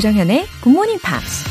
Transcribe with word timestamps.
Good 0.00 0.16
Morning 0.64 0.98
Pops. 0.98 1.44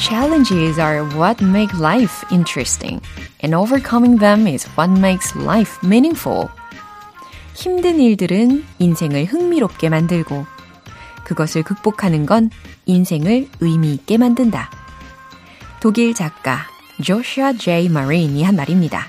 Challenges 0.00 0.78
are 0.78 1.04
what 1.18 1.42
make 1.42 1.74
life 1.78 2.24
interesting, 2.32 3.02
and 3.42 3.54
overcoming 3.54 4.16
them 4.16 4.46
is 4.46 4.66
what 4.74 4.90
makes 4.90 5.36
life 5.36 5.76
meaningful. 5.84 6.48
힘든 7.52 8.00
일들은 8.00 8.64
인생을 8.78 9.26
흥미롭게 9.26 9.90
만들고, 9.90 10.46
그것을 11.24 11.62
극복하는 11.62 12.24
건 12.24 12.48
인생을 12.86 13.50
의미 13.60 13.92
있게 13.92 14.16
만든다. 14.16 14.70
독일 15.80 16.14
작가 16.14 16.69
조슈아 17.02 17.54
제이 17.54 17.88
마린이 17.88 18.42
한 18.42 18.56
말입니다. 18.56 19.06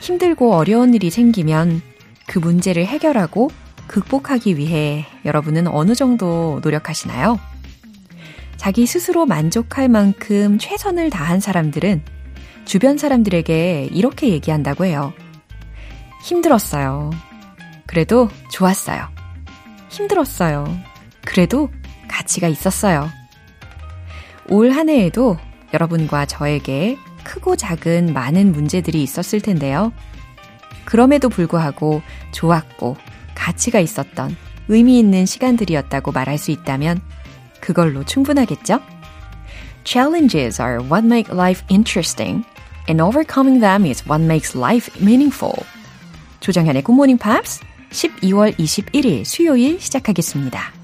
힘들고 0.00 0.54
어려운 0.54 0.94
일이 0.94 1.10
생기면 1.10 1.82
그 2.26 2.38
문제를 2.38 2.86
해결하고 2.86 3.50
극복하기 3.86 4.56
위해 4.58 5.06
여러분은 5.24 5.66
어느 5.66 5.94
정도 5.94 6.60
노력하시나요? 6.62 7.38
자기 8.56 8.86
스스로 8.86 9.24
만족할 9.24 9.88
만큼 9.88 10.58
최선을 10.58 11.10
다한 11.10 11.40
사람들은 11.40 12.02
주변 12.64 12.98
사람들에게 12.98 13.88
이렇게 13.92 14.28
얘기한다고 14.28 14.84
해요. 14.84 15.12
힘들었어요. 16.22 17.10
그래도 17.86 18.28
좋았어요. 18.50 19.08
힘들었어요. 19.88 20.66
그래도 21.24 21.70
가치가 22.08 22.48
있었어요. 22.48 23.08
올 24.50 24.70
한 24.72 24.88
해에도 24.88 25.38
여러분과 25.72 26.26
저에게 26.26 26.98
크고 27.24 27.56
작은 27.56 28.12
많은 28.12 28.52
문제들이 28.52 29.02
있었을 29.02 29.40
텐데요. 29.40 29.92
그럼에도 30.84 31.28
불구하고 31.28 32.02
좋았고 32.32 32.96
가치가 33.34 33.78
있었던 33.80 34.36
의미 34.68 34.98
있는 34.98 35.26
시간들이었다고 35.26 36.12
말할 36.12 36.38
수 36.38 36.50
있다면 36.50 37.00
그걸로 37.60 38.04
충분하겠죠? 38.04 38.80
Challenges 39.84 40.60
are 40.60 40.78
what 40.78 41.04
make 41.06 41.32
life 41.32 41.64
interesting, 41.70 42.44
and 42.88 43.02
overcoming 43.02 43.60
them 43.60 43.84
is 43.84 44.04
what 44.08 44.22
makes 44.22 44.56
life 44.56 44.90
meaningful. 45.00 45.54
조정현의 46.40 46.82
Morning 46.88 47.22
Pops 47.22 47.60
12월 47.90 48.54
21일 48.58 49.24
수요일 49.24 49.80
시작하겠습니다. 49.80 50.77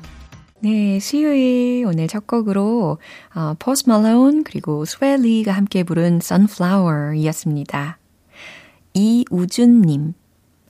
네, 0.64 0.98
수요일 0.98 1.84
오늘 1.84 2.08
첫 2.08 2.26
곡으로 2.26 2.96
어, 3.34 3.54
포스트 3.58 3.86
말론 3.86 4.44
그리고 4.44 4.86
스웨이 4.86 5.26
리가 5.26 5.52
함께 5.52 5.82
부른 5.82 6.20
Sunflower이었습니다. 6.22 7.98
이우준님, 8.94 10.14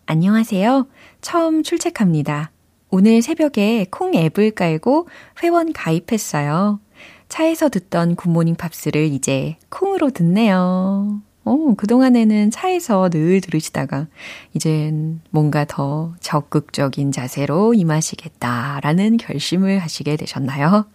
안녕하세요. 0.07 0.89
처음 1.21 1.63
출첵합니다. 1.63 2.51
오늘 2.91 3.23
새벽에 3.23 3.87
콩 3.89 4.17
앱을 4.17 4.51
깔고 4.57 5.07
회원 5.45 5.73
가입했어요. 5.73 6.81
차에서 7.29 7.69
듣던 7.69 8.17
굿모닝 8.17 8.57
팝스를 8.57 9.05
이제 9.05 9.59
콩으로 9.69 10.11
듣네요. 10.11 11.21
어, 11.45 11.75
그동안에는 11.77 12.51
차에서 12.51 13.11
늘 13.11 13.41
들으시다가 13.41 14.07
이젠 14.55 15.21
뭔가 15.31 15.65
더 15.67 16.15
적극적인 16.21 17.13
자세로 17.13 17.75
임하시겠다라는 17.75 19.19
결심을 19.19 19.79
하시게 19.79 20.17
되셨나요? 20.17 20.87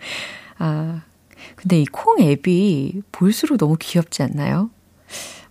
아, 0.58 1.02
근데 1.56 1.80
이 1.82 1.86
콩 1.92 2.20
앱이 2.20 3.02
볼수록 3.12 3.58
너무 3.58 3.76
귀엽지 3.80 4.24
않나요? 4.24 4.70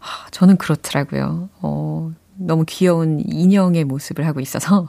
아, 0.01 0.29
저는 0.31 0.57
그렇더라고요. 0.57 1.49
어, 1.63 2.13
너무 2.37 2.65
귀여운 2.69 3.21
인형의 3.25 3.85
모습을 3.85 4.27
하고 4.27 4.41
있어서. 4.41 4.89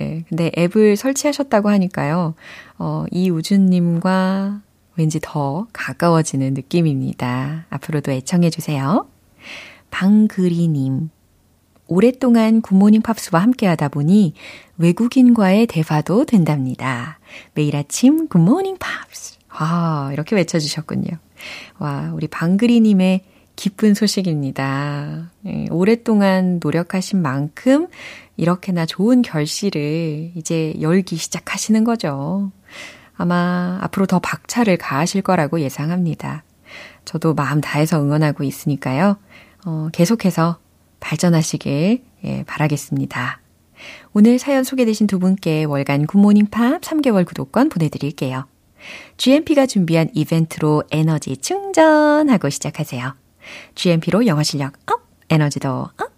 예, 0.00 0.24
근데 0.28 0.50
앱을 0.56 0.96
설치하셨다고 0.96 1.68
하니까요. 1.70 2.34
어, 2.78 3.04
이우준님과 3.10 4.60
왠지 4.96 5.18
더 5.22 5.66
가까워지는 5.72 6.54
느낌입니다. 6.54 7.66
앞으로도 7.70 8.12
애청해주세요. 8.12 9.06
방그리님. 9.96 11.08
오랫동안 11.86 12.60
굿모닝 12.60 13.00
팝스와 13.00 13.40
함께 13.40 13.66
하다 13.66 13.88
보니 13.88 14.34
외국인과의 14.76 15.66
대화도 15.68 16.26
된답니다. 16.26 17.18
매일 17.54 17.76
아침 17.76 18.28
굿모닝 18.28 18.76
팝스. 18.76 19.38
와, 19.58 20.10
이렇게 20.12 20.36
외쳐주셨군요. 20.36 21.08
와, 21.78 22.10
우리 22.12 22.28
방그리님의 22.28 23.22
기쁜 23.56 23.94
소식입니다. 23.94 25.30
예, 25.46 25.66
오랫동안 25.70 26.60
노력하신 26.62 27.22
만큼 27.22 27.86
이렇게나 28.36 28.84
좋은 28.84 29.22
결실을 29.22 30.32
이제 30.34 30.74
열기 30.82 31.16
시작하시는 31.16 31.84
거죠. 31.84 32.52
아마 33.16 33.78
앞으로 33.80 34.04
더 34.04 34.18
박차를 34.18 34.76
가하실 34.76 35.22
거라고 35.22 35.58
예상합니다. 35.60 36.44
저도 37.06 37.32
마음 37.32 37.62
다해서 37.62 37.98
응원하고 38.02 38.44
있으니까요. 38.44 39.16
어, 39.66 39.88
계속해서 39.92 40.58
발전하시길 41.00 42.02
예, 42.24 42.44
바라겠습니다. 42.44 43.40
오늘 44.14 44.38
사연 44.38 44.64
소개되신 44.64 45.06
두 45.06 45.18
분께 45.18 45.64
월간 45.64 46.06
굿모닝 46.06 46.46
팝스 46.46 46.80
3개월 46.80 47.26
구독권 47.26 47.68
보내드릴게요. 47.68 48.46
GMP가 49.16 49.66
준비한 49.66 50.08
이벤트로 50.14 50.84
에너지 50.92 51.36
충전하고 51.36 52.48
시작하세요. 52.48 53.14
GMP로 53.74 54.26
영어 54.26 54.42
실력 54.42 54.74
up, 54.90 55.02
에너지도 55.28 55.68
up. 55.68 56.16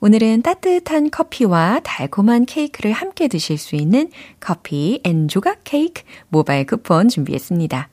오늘은 0.00 0.42
따뜻한 0.42 1.10
커피와 1.10 1.80
달콤한 1.84 2.44
케이크를 2.44 2.92
함께 2.92 3.28
드실 3.28 3.56
수 3.56 3.76
있는 3.76 4.10
커피 4.40 5.00
and 5.04 5.28
조각 5.28 5.60
케이크 5.62 6.02
모바일 6.28 6.66
쿠폰 6.66 7.08
준비했습니다. 7.08 7.88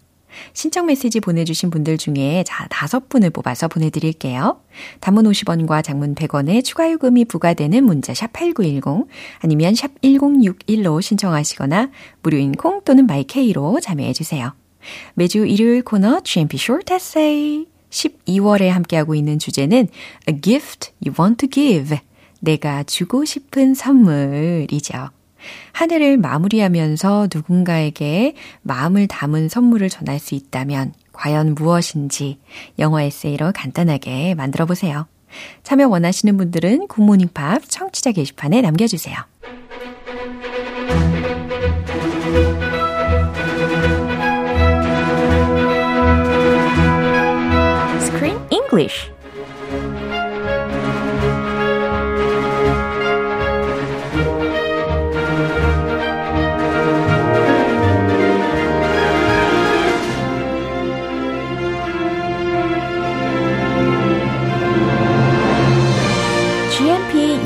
신청 0.54 0.88
메시지 0.88 1.20
보내주신 1.20 1.70
분들 1.70 1.98
중에 1.98 2.44
자, 2.46 2.68
다섯 2.70 3.10
분을 3.10 3.30
뽑아서 3.30 3.68
보내드릴게요. 3.68 4.62
단문 5.00 5.26
50원과 5.26 5.84
장문 5.84 6.16
100원의 6.16 6.64
추가 6.64 6.92
요금이 6.92 7.26
부과되는 7.26 7.84
문자 7.84 8.14
샵 8.14 8.34
8910 8.34 9.08
아니면 9.40 9.76
샵 9.76 10.00
1061로 10.02 11.02
신청하시거나 11.02 11.90
무료인 12.22 12.54
콩 12.54 12.82
또는 12.84 13.08
마이케이로 13.08 13.80
참여해주세요. 13.80 14.54
매주 15.16 15.46
일요일 15.46 15.84
코너 15.84 16.22
GMP 16.22 16.58
Short 16.58 16.94
Essay 16.94 17.66
12월에 17.90 18.68
함께하고 18.68 19.16
있는 19.16 19.40
주제는 19.40 19.88
A 20.30 20.42
gift 20.42 20.92
you 21.06 21.14
want 21.20 21.48
to 21.48 21.50
give. 21.50 21.98
내가 22.40 22.84
주고 22.84 23.26
싶은 23.26 23.74
선물이죠. 23.74 25.17
한 25.72 25.92
해를 25.92 26.18
마무리하면서 26.18 27.30
누군가에게 27.34 28.34
마음을 28.62 29.08
담은 29.08 29.50
선물을 29.50 29.90
전할 29.90 30.20
수 30.20 30.36
있다면 30.36 30.94
과연 31.14 31.56
무엇인지 31.56 32.40
영어 32.80 33.02
에세이로 33.02 33.52
간단하게 33.54 34.36
만들어 34.36 34.66
보세요. 34.66 35.08
참여 35.64 35.88
원하시는 35.88 36.38
분들은 36.38 36.88
굿모닝 36.88 37.30
팝 37.34 37.62
청취자 37.68 38.12
게시판에 38.12 38.62
남겨주세요. 38.62 39.16
Screen 48.02 48.40
English 48.52 49.12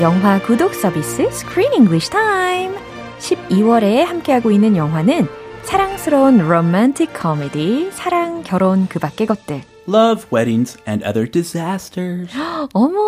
영화 0.02 0.40
구독 0.40 0.74
서비스 0.74 1.22
Screen 1.28 1.74
English 1.74 2.10
Time. 2.10 2.76
12월에 3.20 3.98
함께하고 3.98 4.50
있는 4.50 4.76
영화는 4.76 5.28
사랑스러운 5.62 6.38
로맨틱 6.38 7.12
코미디 7.14 7.92
사랑, 7.92 8.42
결혼, 8.42 8.88
그 8.88 8.98
밖의 8.98 9.28
것들. 9.28 9.62
Love, 9.88 10.26
weddings, 10.32 10.76
and 10.88 11.06
other 11.06 11.30
disasters. 11.30 12.34
어머, 12.72 12.98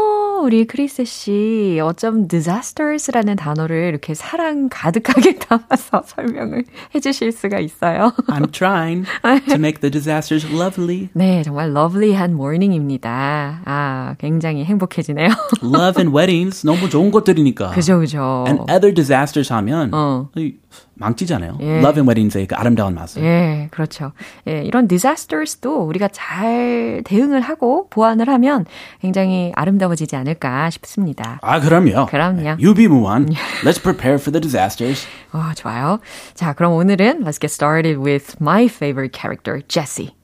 우리 0.42 0.66
크리스 0.66 1.04
씨, 1.04 1.78
어쩜 1.82 2.28
disasters라는 2.28 3.36
단어를 3.36 3.88
이렇게 3.88 4.14
사랑 4.14 4.68
가득하게 4.70 5.38
담아서 5.38 6.02
설명을 6.04 6.64
해주실 6.94 7.32
수가 7.32 7.58
있어요. 7.60 8.12
I'm 8.28 8.52
trying 8.52 9.06
to 9.48 9.54
make 9.54 9.80
the 9.80 9.90
disasters 9.90 10.46
lovely. 10.52 11.08
네, 11.12 11.42
정말 11.42 11.70
lovely한 11.70 12.32
morning입니다. 12.32 13.62
아, 13.64 14.14
굉장히 14.18 14.64
행복해지네요. 14.64 15.28
Love 15.62 16.02
and 16.02 16.16
weddings, 16.16 16.66
너무 16.66 16.88
좋은 16.88 17.10
것들이니까. 17.10 17.70
그죠, 17.70 17.98
그죠. 17.98 18.44
And 18.46 18.62
other 18.70 18.92
disasters 18.92 19.52
하면, 19.52 19.90
어. 19.94 20.28
망치잖아요. 20.94 21.58
예. 21.60 21.78
Love 21.78 22.00
and 22.00 22.08
Wedding의 22.08 22.46
그 22.46 22.54
아름다운 22.54 22.94
맛을. 22.94 23.22
예, 23.22 23.68
그렇죠. 23.70 24.12
예, 24.48 24.62
이런 24.62 24.88
disasters도 24.88 25.82
우리가 25.86 26.08
잘 26.08 27.02
대응을 27.04 27.40
하고 27.40 27.88
보완을 27.90 28.28
하면 28.28 28.64
굉장히 29.00 29.52
아름다워지지 29.54 30.16
않을까 30.16 30.70
싶습니다. 30.70 31.38
아, 31.42 31.60
그럼요. 31.60 32.06
그럼요. 32.06 32.56
유비무원. 32.60 33.30
Let's 33.64 33.82
prepare 33.82 34.16
for 34.16 34.30
the 34.32 34.40
disasters. 34.40 35.06
어, 35.32 35.52
좋아요. 35.56 36.00
자, 36.34 36.52
그럼 36.52 36.72
오늘은 36.74 37.24
let's 37.24 37.40
get 37.40 37.52
started 37.52 37.98
with 37.98 38.36
my 38.40 38.64
favorite 38.66 39.12
character, 39.18 39.60
Jessie. 39.68 40.14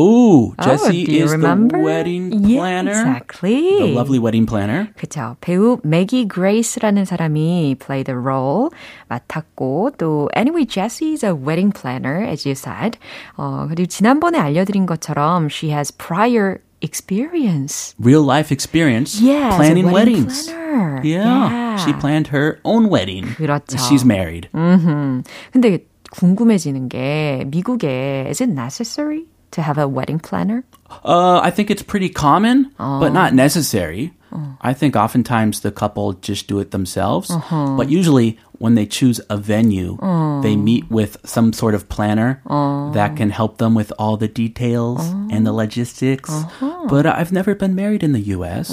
Oh, 0.00 0.54
Jessie 0.62 1.06
oh, 1.10 1.24
is 1.24 1.32
remember? 1.32 1.76
the 1.76 1.82
wedding 1.82 2.30
planner. 2.30 2.92
Yeah, 2.92 3.16
exactly. 3.16 3.78
The 3.80 3.94
lovely 3.94 4.20
wedding 4.20 4.46
planner. 4.46 4.92
그렇죠. 4.96 5.36
배우 5.40 5.80
매기 5.82 6.28
그레이스라는 6.28 7.04
사람이 7.04 7.76
play 7.80 8.04
the 8.04 8.16
role 8.16 8.70
맡았고 9.08 9.92
또 9.98 10.28
anyway 10.36 10.64
Jessie 10.64 11.14
is 11.14 11.24
a 11.24 11.34
wedding 11.34 11.72
planner 11.72 12.22
as 12.22 12.46
you 12.46 12.54
said. 12.54 12.96
어, 13.36 13.66
그리고 13.68 13.86
지난번에 13.86 14.38
알려드린 14.38 14.86
것처럼 14.86 15.48
she 15.50 15.72
has 15.72 15.90
prior 15.90 16.60
experience. 16.80 17.96
Real 17.98 18.22
life 18.22 18.52
experience 18.52 19.20
yeah, 19.20 19.56
planning 19.56 19.90
wedding 19.90 20.22
weddings. 20.22 20.46
Planner. 20.46 21.00
Yeah. 21.02 21.50
yeah. 21.50 21.76
She 21.78 21.92
planned 21.94 22.28
her 22.28 22.60
own 22.64 22.88
wedding. 22.88 23.34
그렇죠. 23.34 23.78
She's 23.78 24.04
married. 24.04 24.48
음흠. 24.54 25.24
근데 25.50 25.78
궁금해지는 26.12 26.88
게 26.88 27.44
미국에 27.48 28.26
is 28.30 28.40
it 28.40 28.50
necessary 28.52 29.26
to 29.53 29.61
have 29.61 29.77
a 29.77 29.87
wedding 29.87 30.19
planner? 30.19 30.63
Uh, 31.03 31.39
I 31.39 31.49
think 31.49 31.71
it's 31.71 31.81
pretty 31.81 32.09
common, 32.09 32.71
oh. 32.79 32.99
but 32.99 33.13
not 33.13 33.33
necessary. 33.33 34.13
Oh. 34.31 34.57
I 34.61 34.73
think 34.73 34.95
oftentimes 34.95 35.61
the 35.61 35.71
couple 35.71 36.13
just 36.13 36.47
do 36.47 36.59
it 36.59 36.71
themselves. 36.71 37.29
Uh-huh. 37.31 37.75
But 37.77 37.89
usually 37.89 38.39
when 38.62 38.74
they 38.74 38.86
choose 38.86 39.20
a 39.30 39.36
venue, 39.36 39.96
uh. 40.02 40.40
they 40.42 40.56
meet 40.56 40.90
with 40.90 41.16
some 41.24 41.52
sort 41.52 41.74
of 41.74 41.88
planner 41.88 42.42
uh. 42.46 42.90
that 42.90 43.16
can 43.16 43.30
help 43.30 43.58
them 43.58 43.74
with 43.74 43.92
all 43.98 44.16
the 44.16 44.28
details 44.28 45.00
and 45.30 45.46
the 45.46 45.52
logistics. 45.52 46.30
Uh-huh. 46.30 46.86
But 46.88 47.06
I've 47.06 47.32
never 47.32 47.54
been 47.54 47.74
married 47.74 48.02
in 48.02 48.12
the 48.12 48.34
US. 48.34 48.72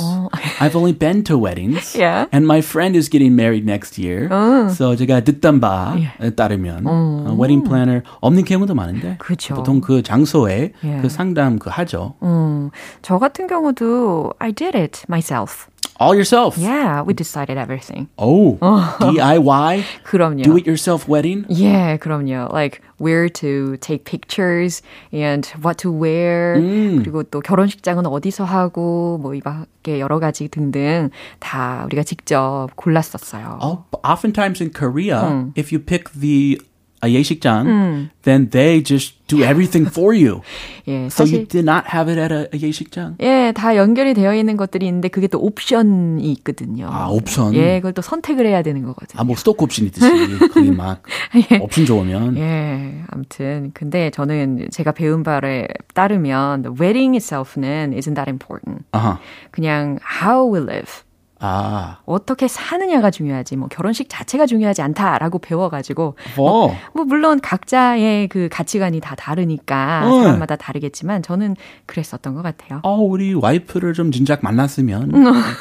I've 0.60 0.76
only 0.76 0.94
been 0.94 1.24
to 1.26 1.38
weddings. 1.38 1.96
Yeah. 1.96 2.26
And 2.32 2.48
my 2.48 2.62
friend 2.62 2.96
is 2.96 3.10
getting 3.10 3.36
married 3.36 3.66
next 3.66 3.98
year. 3.98 4.28
So 4.74 4.96
제가 4.96 5.22
듣던 5.22 5.62
바에 5.62 6.10
yeah. 6.20 6.30
따르면 6.32 6.88
uh, 6.88 7.34
wedding 7.34 7.64
planner 7.64 8.04
없는 8.22 8.46
경우도 8.46 8.74
많은데 8.74 9.18
그쵸. 9.20 9.56
보통 9.56 9.82
그 9.82 10.02
장소에 10.02 10.74
yeah. 10.82 11.02
그 11.02 11.10
상담 11.10 11.60
그 11.60 11.70
하죠. 11.70 12.16
음, 12.24 12.72
저 13.02 13.20
같은 13.20 13.48
경우도 13.48 14.34
I 14.40 14.52
did 14.52 14.76
it 14.76 15.06
myself. 15.08 15.68
All 16.00 16.14
yourself? 16.14 16.58
Yeah, 16.58 17.04
we 17.04 17.14
decided 17.14 17.58
everything. 17.58 18.10
Oh, 18.18 18.58
DIY? 19.00 19.84
그럼요. 20.04 20.44
Do 20.44 20.58
it 20.58 20.66
yourself 20.68 21.08
wedding? 21.08 21.46
Yeah, 21.48 21.96
그럼요. 21.98 22.52
Like 22.52 22.82
where 22.98 23.30
to 23.30 23.78
take 23.78 24.04
pictures 24.04 24.82
and 25.14 25.46
what 25.64 25.78
to 25.80 25.92
wear. 25.92 26.58
음. 26.58 27.00
그리고 27.00 27.24
또 27.24 27.40
결혼식장은 27.40 28.06
어디서 28.06 28.44
하고 28.44 29.18
뭐 29.22 29.36
이밖에 29.36 30.02
여러 30.02 30.20
가지 30.20 30.50
등등 30.50 31.12
다 31.40 31.84
우리가 31.86 32.04
직접 32.04 32.68
골랐었어요. 32.76 33.60
Oh, 33.62 33.86
oftentimes 34.04 34.62
in 34.62 34.72
Korea, 34.74 35.22
음. 35.24 35.54
if 35.56 35.72
you 35.72 35.80
pick 35.80 36.12
the 36.12 36.60
a 37.03 37.11
예식장, 37.11 37.67
음. 37.67 38.11
then 38.23 38.51
they 38.51 38.83
just 38.83 39.17
do 39.27 39.43
everything 39.43 39.89
for 39.89 40.15
you. 40.15 40.43
예, 40.87 41.07
so 41.07 41.25
you 41.25 41.47
did 41.47 41.65
not 41.65 41.85
have 41.87 42.11
it 42.11 42.21
at 42.21 42.33
a, 42.33 42.49
a 42.53 42.61
예식장? 42.61 43.17
예, 43.21 43.53
다 43.55 43.77
연결이 43.77 44.13
되어 44.13 44.35
있는 44.35 44.57
것들이 44.57 44.87
있는데 44.87 45.09
그게 45.09 45.27
또 45.27 45.39
옵션이 45.39 46.31
있거든요. 46.33 46.89
아, 46.91 47.09
옵션? 47.09 47.55
예, 47.55 47.79
그걸 47.79 47.93
또 47.93 48.03
선택을 48.03 48.47
해야 48.47 48.63
되는 48.63 48.83
거거든요. 48.85 49.21
아, 49.21 49.25
뭐 49.25 49.37
스토크 49.37 49.65
옵션 49.65 49.87
있듯이 49.87 50.07
그게 50.53 50.71
막 50.71 51.03
예. 51.51 51.57
옵션 51.57 51.87
좋으면. 51.87 52.37
예, 52.37 53.03
아무튼 53.09 53.71
근데 53.73 54.11
저는 54.11 54.69
제가 54.71 54.93
배운 54.93 55.23
바에 55.23 55.69
따르면 55.95 56.63
the 56.63 56.77
wedding 56.79 57.17
itself는 57.17 57.93
isn't 57.95 58.15
that 58.15 58.29
important. 58.29 58.85
Uh-huh. 58.93 59.17
그냥 59.53 59.99
how 60.23 60.45
we 60.53 60.61
live. 60.61 61.03
아. 61.41 61.99
어떻게 62.05 62.49
사느냐가 62.49 63.11
중요하지, 63.11 63.57
뭐 63.57 63.69
결혼식 63.69 64.09
자체가 64.09 64.47
중요하지 64.47 64.83
않다라고 64.83 65.39
배워가지고, 65.39 66.17
뭐, 66.37 66.51
뭐, 66.51 66.77
뭐 66.93 67.05
물론 67.05 67.41
각자의 67.41 68.29
그 68.29 68.49
가치관이 68.51 69.01
다 69.01 69.15
다르니까 69.15 70.03
어. 70.05 70.23
사람마다 70.23 70.57
다르겠지만 70.57 71.23
저는 71.23 71.57
그랬었던 71.87 72.35
것 72.35 72.43
같아요. 72.43 72.81
어, 72.83 72.97
우리 72.97 73.35
와이프를 73.35 73.95
좀 73.95 74.13
진작 74.13 74.43
만났으면 74.43 75.13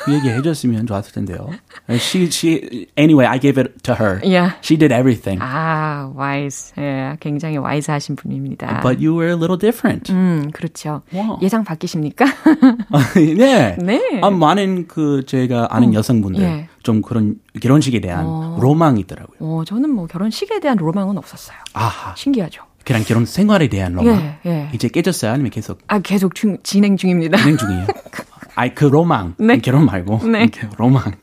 그 0.03 0.13
얘기 0.13 0.29
해줬으면 0.29 0.85
좋았을 0.85 1.13
텐데요. 1.13 1.49
She, 1.89 2.25
she, 2.25 2.87
anyway, 2.97 3.25
I 3.25 3.39
gave 3.39 3.61
it 3.61 3.83
to 3.83 3.95
her. 3.95 4.19
Yeah. 4.23 4.57
She 4.61 4.77
did 4.77 4.93
everything. 4.93 5.39
아, 5.41 6.11
wise. 6.15 6.73
예, 6.77 7.15
굉장히 7.19 7.57
wise하신 7.57 8.15
분입니다. 8.15 8.81
But 8.81 8.99
you 8.99 9.15
were 9.15 9.29
a 9.29 9.35
little 9.35 9.57
different. 9.57 10.11
음, 10.11 10.51
그렇죠. 10.51 11.01
Wow. 11.13 11.39
예상 11.41 11.63
바뀌십니까? 11.63 12.25
네. 13.15 13.77
네. 13.79 14.19
아, 14.21 14.29
많은 14.29 14.87
그 14.87 15.23
제가 15.25 15.68
아는 15.69 15.89
어, 15.89 15.93
여성분들 15.93 16.41
예. 16.43 16.69
좀 16.83 17.01
그런 17.01 17.35
결혼식에 17.61 18.01
대한 18.01 18.25
어. 18.25 18.57
로망이 18.59 18.99
있더라고요. 19.01 19.37
어, 19.39 19.63
저는 19.65 19.89
뭐 19.89 20.07
결혼식에 20.07 20.59
대한 20.59 20.77
로망은 20.77 21.17
없었어요. 21.17 21.57
아하. 21.73 22.15
신기하죠. 22.15 22.63
그냥 22.83 23.03
결혼 23.03 23.25
생활에 23.25 23.67
대한 23.67 23.93
로망. 23.93 24.37
예, 24.45 24.49
예. 24.49 24.69
이제 24.73 24.87
깨졌어요? 24.87 25.31
아니면 25.31 25.51
계속? 25.51 25.79
아, 25.87 25.99
계속 25.99 26.33
중, 26.35 26.57
진행 26.63 26.97
중입니다. 26.97 27.37
진행 27.37 27.57
중이에요. 27.57 27.87
아이, 28.55 28.73
그 28.73 28.85
로망. 28.85 29.35
네. 29.37 29.57
결혼 29.59 29.85
말고. 29.85 30.27
네. 30.27 30.47
로망. 30.77 31.13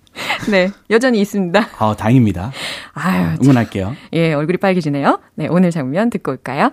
네, 0.51 0.71
여전히 0.91 1.21
있습니다. 1.21 1.69
아, 1.79 1.95
다행입니다. 1.97 2.53
아유, 2.95 3.37
응원할게요. 3.43 3.95
예, 4.15 4.33
얼굴이 4.33 4.59
빨개지네요. 4.59 5.21
네, 5.35 5.47
오늘 5.49 5.71
장면 5.71 6.09
듣고 6.09 6.33
올까요? 6.33 6.71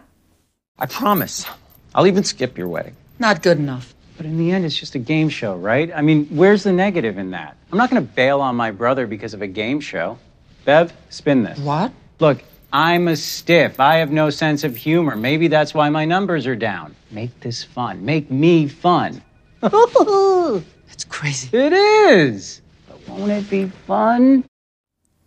I 0.78 0.88
promise. 0.88 1.50
I'll 1.94 2.08
even 2.08 2.24
skip 2.24 2.58
your 2.62 2.74
wedding. 2.74 2.96
Not 3.20 3.42
good 3.42 3.60
enough. 3.62 3.94
But 4.17 4.27
in 4.27 4.37
the 4.37 4.51
end, 4.51 4.65
it's 4.65 4.77
just 4.77 4.95
a 4.97 4.99
game 4.99 5.29
show, 5.29 5.55
right? 5.57 5.93
I 5.95 6.03
mean, 6.03 6.27
where's 6.27 6.65
the 6.65 6.73
negative 6.73 7.19
in 7.19 7.31
that? 7.31 7.57
I'm 7.71 7.79
not 7.79 7.89
going 7.89 8.03
to 8.05 8.13
bail 8.15 8.41
on 8.41 8.57
my 8.57 8.73
brother 8.73 9.07
because 9.07 9.33
of 9.33 9.43
a 9.43 9.47
game 9.47 9.79
show. 9.81 10.19
Bev, 10.65 10.93
spin 11.09 11.45
this. 11.45 11.59
What? 11.61 11.93
Look, 12.19 12.43
I'm 12.73 13.07
a 13.07 13.17
stiff. 13.17 13.79
I 13.79 13.97
have 13.97 14.11
no 14.11 14.29
sense 14.31 14.65
of 14.65 14.77
humor. 14.77 15.15
Maybe 15.15 15.47
that's 15.47 15.73
why 15.73 15.89
my 15.89 16.05
numbers 16.05 16.47
are 16.47 16.57
down. 16.57 16.97
Make 17.13 17.31
this 17.41 17.63
fun. 17.63 18.05
Make 18.05 18.29
me 18.31 18.67
fun. 18.67 19.23
That's 19.61 21.05
crazy. 21.09 21.57
It 21.57 21.73
is. 21.73 22.61
But 22.89 22.99
won't 23.09 23.31
it 23.31 23.49
be 23.49 23.71
fun? 23.87 24.45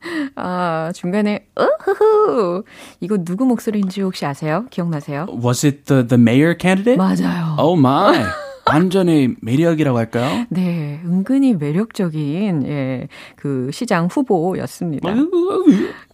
아, 0.35 0.91
중간에, 0.95 1.47
으흐흐. 1.57 2.63
이거 3.01 3.17
누구 3.23 3.45
목소리인지 3.45 4.01
혹시 4.01 4.25
아세요? 4.25 4.65
기억나세요? 4.71 5.27
Was 5.29 5.65
it 5.65 5.85
the, 5.85 6.05
the 6.05 6.17
mayor 6.17 6.55
candidate? 6.59 6.97
맞아요. 6.97 7.55
Oh 7.57 7.75
my. 7.77 8.25
완전히 8.65 9.35
매력이라고 9.41 9.97
할까요? 9.97 10.45
네, 10.49 11.01
은근히 11.05 11.53
매력적인 11.55 12.63
예, 12.67 13.07
그 13.35 13.69
시장 13.71 14.07
후보였습니다. 14.07 15.09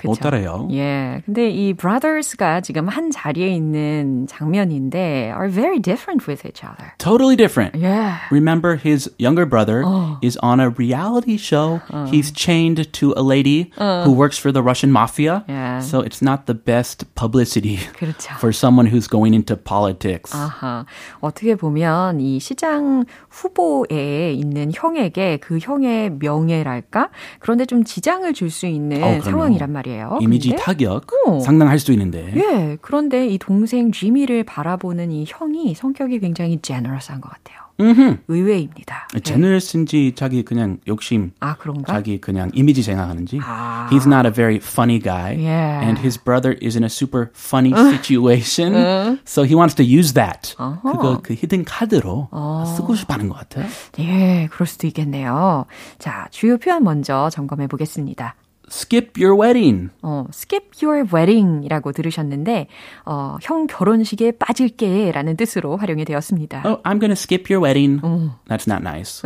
못 0.04 0.20
따라요. 0.20 0.68
예, 0.72 1.22
근데 1.26 1.50
이 1.50 1.74
brothers가 1.74 2.62
지금 2.62 2.88
한 2.88 3.12
자리에 3.12 3.50
있는 3.50 4.28
장면인데 4.28 5.32
are 5.36 5.50
very 5.50 5.80
different 5.80 6.28
with 6.28 6.46
each 6.46 6.64
other. 6.64 6.94
Totally 6.98 7.36
different. 7.36 7.76
Yeah. 7.76 8.20
Remember 8.32 8.76
his 8.76 9.10
younger 9.20 9.46
brother 9.46 9.84
어. 9.84 10.18
is 10.22 10.38
on 10.42 10.60
a 10.60 10.70
reality 10.70 11.38
show. 11.38 11.82
어. 11.92 12.08
He's 12.10 12.32
chained 12.32 12.92
to 12.94 13.14
a 13.18 13.22
lady 13.22 13.72
어. 13.78 14.04
who 14.06 14.12
works 14.12 14.38
for 14.38 14.52
the 14.52 14.64
Russian 14.64 14.92
mafia. 14.92 15.44
Yeah. 15.48 15.71
So 15.83 16.01
it's 16.03 16.23
not 16.23 16.47
the 16.47 16.59
best 16.59 17.05
publicity 17.15 17.79
그렇죠. 17.99 18.35
for 18.37 18.51
someone 18.55 18.87
who's 18.91 19.09
going 19.11 19.35
into 19.35 19.57
politics. 19.57 20.35
아하. 20.37 20.87
어떻게 21.21 21.57
보면 21.57 22.21
이 22.21 22.39
시장 22.41 23.05
후보에 23.29 24.33
있는 24.33 24.71
형에게 24.73 25.39
그 25.39 25.59
형의 25.61 26.11
명예랄까? 26.19 27.11
그런데 27.41 27.65
좀 27.67 27.85
지장을 27.85 28.33
줄 28.35 28.53
수 28.53 28.67
있는 28.67 29.03
어, 29.03 29.21
상황이란 29.23 29.73
말이에요. 29.73 30.19
이미지 30.21 30.51
근데, 30.51 30.63
타격 30.63 31.07
어. 31.27 31.41
상당할 31.41 31.79
수도 31.79 31.93
있는데. 31.93 32.33
예, 32.37 32.77
그런데 32.83 33.27
이 33.27 33.39
동생 33.39 33.91
지미를 33.93 34.45
바라보는 34.45 35.11
이 35.11 35.25
형이 35.27 35.75
성격이 35.75 36.21
굉장히 36.21 36.61
제너러스한 36.61 37.23
것 37.23 37.31
같아요. 37.31 37.62
음흠. 37.83 38.19
의외입니다. 38.29 39.09
제너러스인지 39.23 40.13
자기 40.15 40.43
그냥 40.43 40.79
욕심, 40.87 41.33
아, 41.41 41.57
그런가? 41.57 41.93
자기 41.93 42.21
그냥 42.21 42.51
이미지 42.55 42.83
생각하는지. 42.83 43.41
아. 43.43 43.89
He's 43.91 44.07
not 44.07 44.27
a 44.27 44.33
very 44.33 44.57
funny 44.57 45.01
guy. 45.01 45.37
Yeah. 45.37 45.85
And 45.85 46.01
his 46.01 46.19
brother 46.19 46.57
is 46.63 46.77
in 46.77 46.85
a 46.85 46.89
super 46.89 47.31
funny 47.35 47.73
situation. 47.75 49.19
so 49.27 49.43
he 49.43 49.55
wants 49.55 49.75
to 49.77 49.85
use 49.85 50.15
that. 50.15 50.55
어허. 50.59 50.93
그거 50.93 51.21
그 51.23 51.35
히든 51.35 51.65
카드로 51.65 52.29
쓰고 52.77 52.95
싶어 52.95 53.15
하는 53.15 53.29
것 53.29 53.39
같아요. 53.39 53.67
예, 53.99 54.49
그럴 54.51 54.67
수도 54.67 54.87
있겠네요. 54.87 55.67
자, 55.99 56.29
주요 56.31 56.57
표현 56.59 56.85
먼저 56.85 57.29
점검해 57.31 57.67
보겠습니다. 57.67 58.37
skip 58.72 59.14
your 59.18 59.40
wedding. 59.40 59.90
어, 60.02 60.26
skip 60.32 60.72
your 60.84 61.08
wedding이라고 61.14 61.92
들으셨는데, 61.92 62.68
어, 63.06 63.38
형 63.42 63.68
결혼식에 63.68 64.32
빠질게 64.32 65.12
라는 65.12 65.38
뜻으로 65.38 65.78
활용이 65.78 66.06
되었습니다. 66.06 66.64
Oh, 66.66 66.82
I'm 66.84 67.00
going 67.00 67.10
to 67.10 67.16
skip 67.16 67.52
your 67.52 67.64
wedding. 67.64 68.02
That's 68.48 68.68
not 68.68 68.82
nice. 68.84 69.22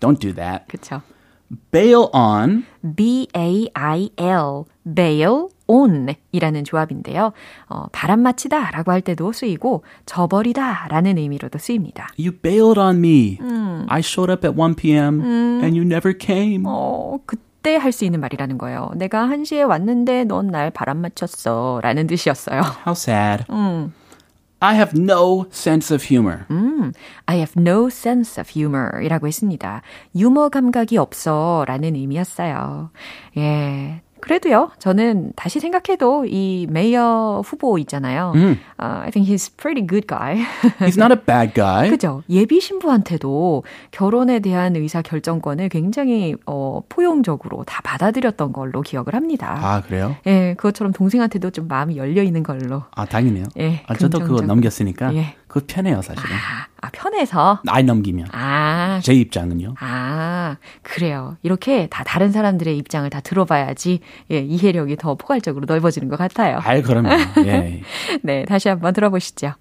Don't 0.00 0.18
do 0.18 0.32
that. 0.34 0.66
그쵸. 0.68 1.02
Bail 1.72 2.08
on. 2.12 2.64
B-A-I-L, 2.82 4.64
bail, 4.94 5.48
on이라는 5.66 6.64
조합인데요. 6.64 7.32
어, 7.68 7.86
바람맞히다 7.92 8.70
라고 8.72 8.92
할 8.92 9.00
때도 9.02 9.32
쓰이고 9.32 9.84
저버리다 10.06 10.88
라는 10.88 11.18
의미로도 11.18 11.58
쓰입니다. 11.58 12.08
You 12.18 12.32
bailed 12.32 12.78
on 12.78 12.96
me. 12.98 13.38
음. 13.40 13.86
I 13.88 14.00
showed 14.00 14.32
up 14.32 14.46
at 14.46 14.56
1 14.58 14.74
p.m. 14.74 15.20
음. 15.20 15.60
and 15.62 15.76
you 15.78 15.82
never 15.82 16.16
came. 16.18 16.64
어, 16.66 17.18
그 17.26 17.36
때 17.65 17.75
할 17.77 17.91
수 17.91 18.05
있는 18.05 18.19
말이라는 18.19 18.57
거예요. 18.59 18.91
내가 18.95 19.25
1시에 19.27 19.67
왔는데 19.67 20.25
넌 20.25 20.47
날 20.47 20.69
바람맞혔어 20.69 21.79
라는 21.81 22.05
뜻이었어요. 22.07 22.61
How 22.85 22.91
sad. 22.93 23.45
음. 23.49 23.91
I 24.59 24.75
have 24.75 24.99
no 24.99 25.45
sense 25.51 25.93
of 25.93 26.05
humor. 26.09 26.45
음, 26.49 26.93
I 27.25 27.37
have 27.37 27.53
no 27.57 27.87
sense 27.87 28.39
of 28.39 28.49
humor 28.57 29.03
이라고 29.03 29.27
했습니다. 29.27 29.81
유머 30.15 30.49
감각이 30.49 30.97
없어 30.97 31.65
라는 31.67 31.95
의미였어요. 31.95 32.89
예. 33.37 34.01
그래도요, 34.25 34.71
저는 34.79 35.33
다시 35.35 35.59
생각해도 35.59 36.25
이 36.25 36.65
메이어 36.67 37.43
후보 37.45 37.77
있잖아요. 37.77 38.31
음. 38.33 38.57
Uh, 38.81 39.05
I 39.05 39.11
think 39.11 39.31
he's 39.31 39.55
pretty 39.55 39.85
good 39.85 40.07
guy. 40.07 40.37
he's 40.81 40.97
not 40.97 41.13
a 41.13 41.15
bad 41.15 41.53
guy. 41.53 41.91
그죠. 41.91 42.23
예비 42.27 42.59
신부한테도 42.59 43.63
결혼에 43.91 44.39
대한 44.39 44.75
의사 44.75 45.03
결정권을 45.03 45.69
굉장히 45.69 46.35
어, 46.47 46.81
포용적으로 46.89 47.63
다 47.65 47.81
받아들였던 47.83 48.51
걸로 48.51 48.81
기억을 48.81 49.13
합니다. 49.13 49.59
아, 49.61 49.81
그래요? 49.81 50.15
예, 50.25 50.55
그것처럼 50.57 50.91
동생한테도 50.91 51.51
좀 51.51 51.67
마음이 51.67 51.95
열려 51.95 52.23
있는 52.23 52.41
걸로. 52.41 52.81
아, 52.95 53.05
당연해요. 53.05 53.45
예, 53.59 53.83
아, 53.85 53.93
저도 53.93 54.21
그거 54.21 54.41
넘겼으니까. 54.41 55.13
예. 55.13 55.35
그거 55.55 55.65
편해요, 55.67 56.01
사실은. 56.01 56.35
아, 56.35 56.67
아, 56.81 56.89
편해서? 56.91 57.61
아이 57.65 57.81
넘기면. 57.81 58.27
아. 58.33 58.99
제 59.01 59.13
입장은요. 59.13 59.75
아, 59.79 60.57
그래요. 60.81 61.37
이렇게 61.43 61.87
다 61.87 62.03
다른 62.03 62.33
사람들의 62.33 62.77
입장을 62.77 63.09
다 63.09 63.21
들어봐야지, 63.21 64.01
예, 64.31 64.39
이해력이 64.39 64.97
더 64.97 65.15
포괄적으로 65.15 65.65
넓어지는 65.65 66.09
것 66.09 66.17
같아요. 66.17 66.59
아, 66.61 66.81
그럼요. 66.81 67.09
예. 67.45 67.81
네, 68.21 68.43
다시 68.43 68.67
한번 68.67 68.93
들어보시죠. 68.93 69.53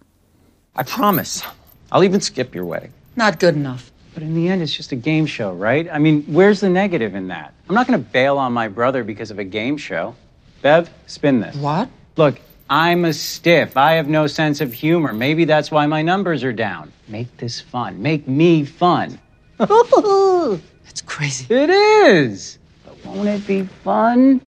I 0.74 0.84
promise. 0.84 1.46
I'll 1.92 2.04
even 2.04 2.18
skip 2.20 2.58
your 2.58 2.68
wedding. 2.68 2.92
Not 3.16 3.38
good 3.38 3.56
enough. 3.56 3.92
But 4.14 4.24
in 4.24 4.34
the 4.34 4.48
end, 4.48 4.62
it's 4.62 4.74
just 4.74 4.92
a 4.92 4.96
game 5.00 5.26
show, 5.26 5.52
right? 5.54 5.88
I 5.92 6.00
mean, 6.00 6.24
where's 6.26 6.58
the 6.58 6.70
negative 6.70 7.14
in 7.14 7.28
that? 7.28 7.54
I'm 7.68 7.76
not 7.76 7.86
going 7.86 8.02
to 8.02 8.04
bail 8.04 8.36
on 8.36 8.52
my 8.52 8.66
brother 8.66 9.04
because 9.04 9.30
of 9.30 9.38
a 9.38 9.44
game 9.44 9.76
show. 9.76 10.16
Bev, 10.60 10.90
spin 11.06 11.40
this. 11.40 11.54
What? 11.54 11.88
Look, 12.16 12.40
I'm 12.69 13.03
a 13.03 13.13
stiff. 13.13 13.75
I 13.75 13.93
have 13.93 14.07
no 14.07 14.27
sense 14.27 14.61
of 14.61 14.73
humor. 14.73 15.11
Maybe 15.13 15.45
that's 15.45 15.71
why 15.71 15.87
my 15.87 16.03
numbers 16.03 16.43
are 16.43 16.53
down. 16.53 16.91
Make 17.07 17.37
this 17.37 17.59
fun. 17.59 18.01
Make 18.01 18.27
me 18.27 18.63
fun. 18.63 19.17
That's 19.57 21.01
crazy. 21.05 21.45
It 21.49 21.69
is. 21.71 22.59
But 22.85 23.03
won't 23.05 23.27
it 23.27 23.47
be 23.47 23.63
fun? 23.83 24.41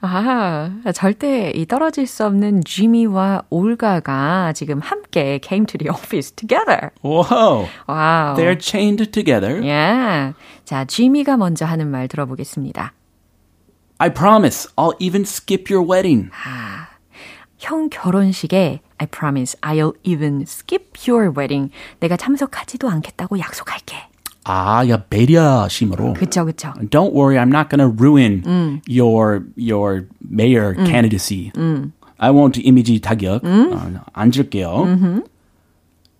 아, 0.00 0.70
절대 0.94 1.50
이 1.54 1.66
떨어질 1.66 2.06
수 2.06 2.24
없는 2.24 2.62
지미와 2.62 3.42
올가가 3.50 4.52
지금 4.52 4.80
함께 4.80 5.40
came 5.42 5.66
to 5.66 5.76
the 5.76 5.90
office 5.90 6.30
together. 6.30 6.92
Whoa. 7.02 7.66
Wow. 7.88 8.34
They're 8.36 8.54
chained 8.54 9.10
together. 9.10 9.60
Yeah. 9.60 10.34
자, 10.64 10.84
지미가 10.84 11.36
먼저 11.36 11.64
하는 11.64 11.88
말 11.90 12.06
들어보겠습니다. 12.06 12.92
I 13.98 14.10
promise 14.10 14.68
I'll 14.76 14.94
even 15.00 15.22
skip 15.24 15.68
your 15.68 15.84
wedding. 15.84 16.30
아, 16.44 16.81
형 17.63 17.89
결혼식에 17.89 18.81
I 18.97 19.07
promise 19.07 19.57
I'll 19.61 19.93
even 20.03 20.41
skip 20.41 21.09
your 21.09 21.31
wedding. 21.35 21.71
내가 22.01 22.17
참석하지도 22.17 22.89
않겠다고 22.89 23.39
약속할게. 23.39 23.95
아, 24.43 24.85
야, 24.89 24.97
배려심으로. 25.09 26.13
그쵸, 26.13 26.43
그쵸. 26.43 26.73
Don't 26.89 27.13
worry, 27.13 27.37
I'm 27.37 27.47
not 27.47 27.69
gonna 27.69 27.87
ruin 27.89 28.43
음. 28.45 28.81
your, 28.89 29.45
your 29.57 30.07
mayor 30.29 30.75
음. 30.77 30.85
candidacy. 30.85 31.51
음. 31.55 31.93
I 32.17 32.31
won't 32.31 32.59
이미지 32.61 32.99
타격. 32.99 33.45
음. 33.45 33.71
어, 33.73 34.03
안 34.11 34.31
줄게요. 34.31 34.83
음흠. 34.83 35.23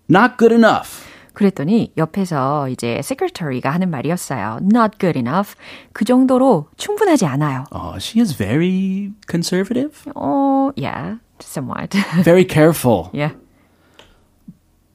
Not 0.09 0.38
good 0.38 0.53
enough. 0.55 1.03
그랬더니 1.33 1.91
옆에서 1.97 2.69
이제 2.69 2.97
secretary가 2.99 3.69
하는 3.69 3.89
말이었어요. 3.89 4.59
Not 4.61 4.97
good 4.99 5.17
enough. 5.17 5.55
그 5.91 6.05
정도로 6.05 6.67
충분하지 6.77 7.25
않아요. 7.25 7.65
Oh, 7.71 7.97
she 7.97 8.21
is 8.21 8.35
very 8.37 9.11
conservative? 9.27 10.03
Oh, 10.15 10.71
yeah, 10.77 11.17
somewhat. 11.41 11.97
very 12.23 12.45
careful. 12.45 13.09
Yeah. 13.13 13.33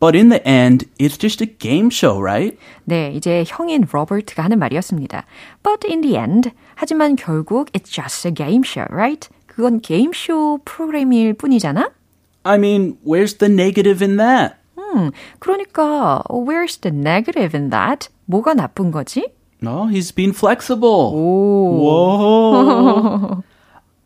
But 0.00 0.14
in 0.14 0.28
the 0.28 0.40
end, 0.46 0.86
it's 1.00 1.18
just 1.18 1.42
a 1.42 1.46
game 1.46 1.90
show, 1.90 2.20
right? 2.22 2.56
네, 2.84 3.12
이제 3.14 3.42
형인 3.46 3.84
로버트가 3.90 4.44
하는 4.44 4.58
말이었습니다. 4.60 5.24
But 5.64 5.84
in 5.90 6.02
the 6.02 6.16
end, 6.16 6.52
하지만 6.76 7.16
결국 7.16 7.72
it's 7.72 7.90
just 7.90 8.26
a 8.28 8.32
game 8.32 8.62
show, 8.64 8.86
right? 8.92 9.28
그건 9.46 9.80
게임 9.80 10.12
쇼 10.12 10.58
프로그램일 10.64 11.34
뿐이잖아? 11.34 11.90
I 12.44 12.58
mean, 12.58 12.96
where's 13.04 13.38
the 13.38 13.52
negative 13.52 14.00
in 14.00 14.18
that? 14.18 14.57
음, 14.78 15.10
그러니까 15.40 16.22
where's 16.30 16.80
the 16.80 16.96
negative 16.96 17.54
in 17.54 17.70
that? 17.70 18.08
뭐가 18.26 18.54
나쁜 18.54 18.90
거지? 18.90 19.32
No, 19.60 19.86
he's 19.86 20.14
being 20.14 20.32
flexible. 20.32 21.12
오. 21.14 21.82
Whoa. 21.82 23.42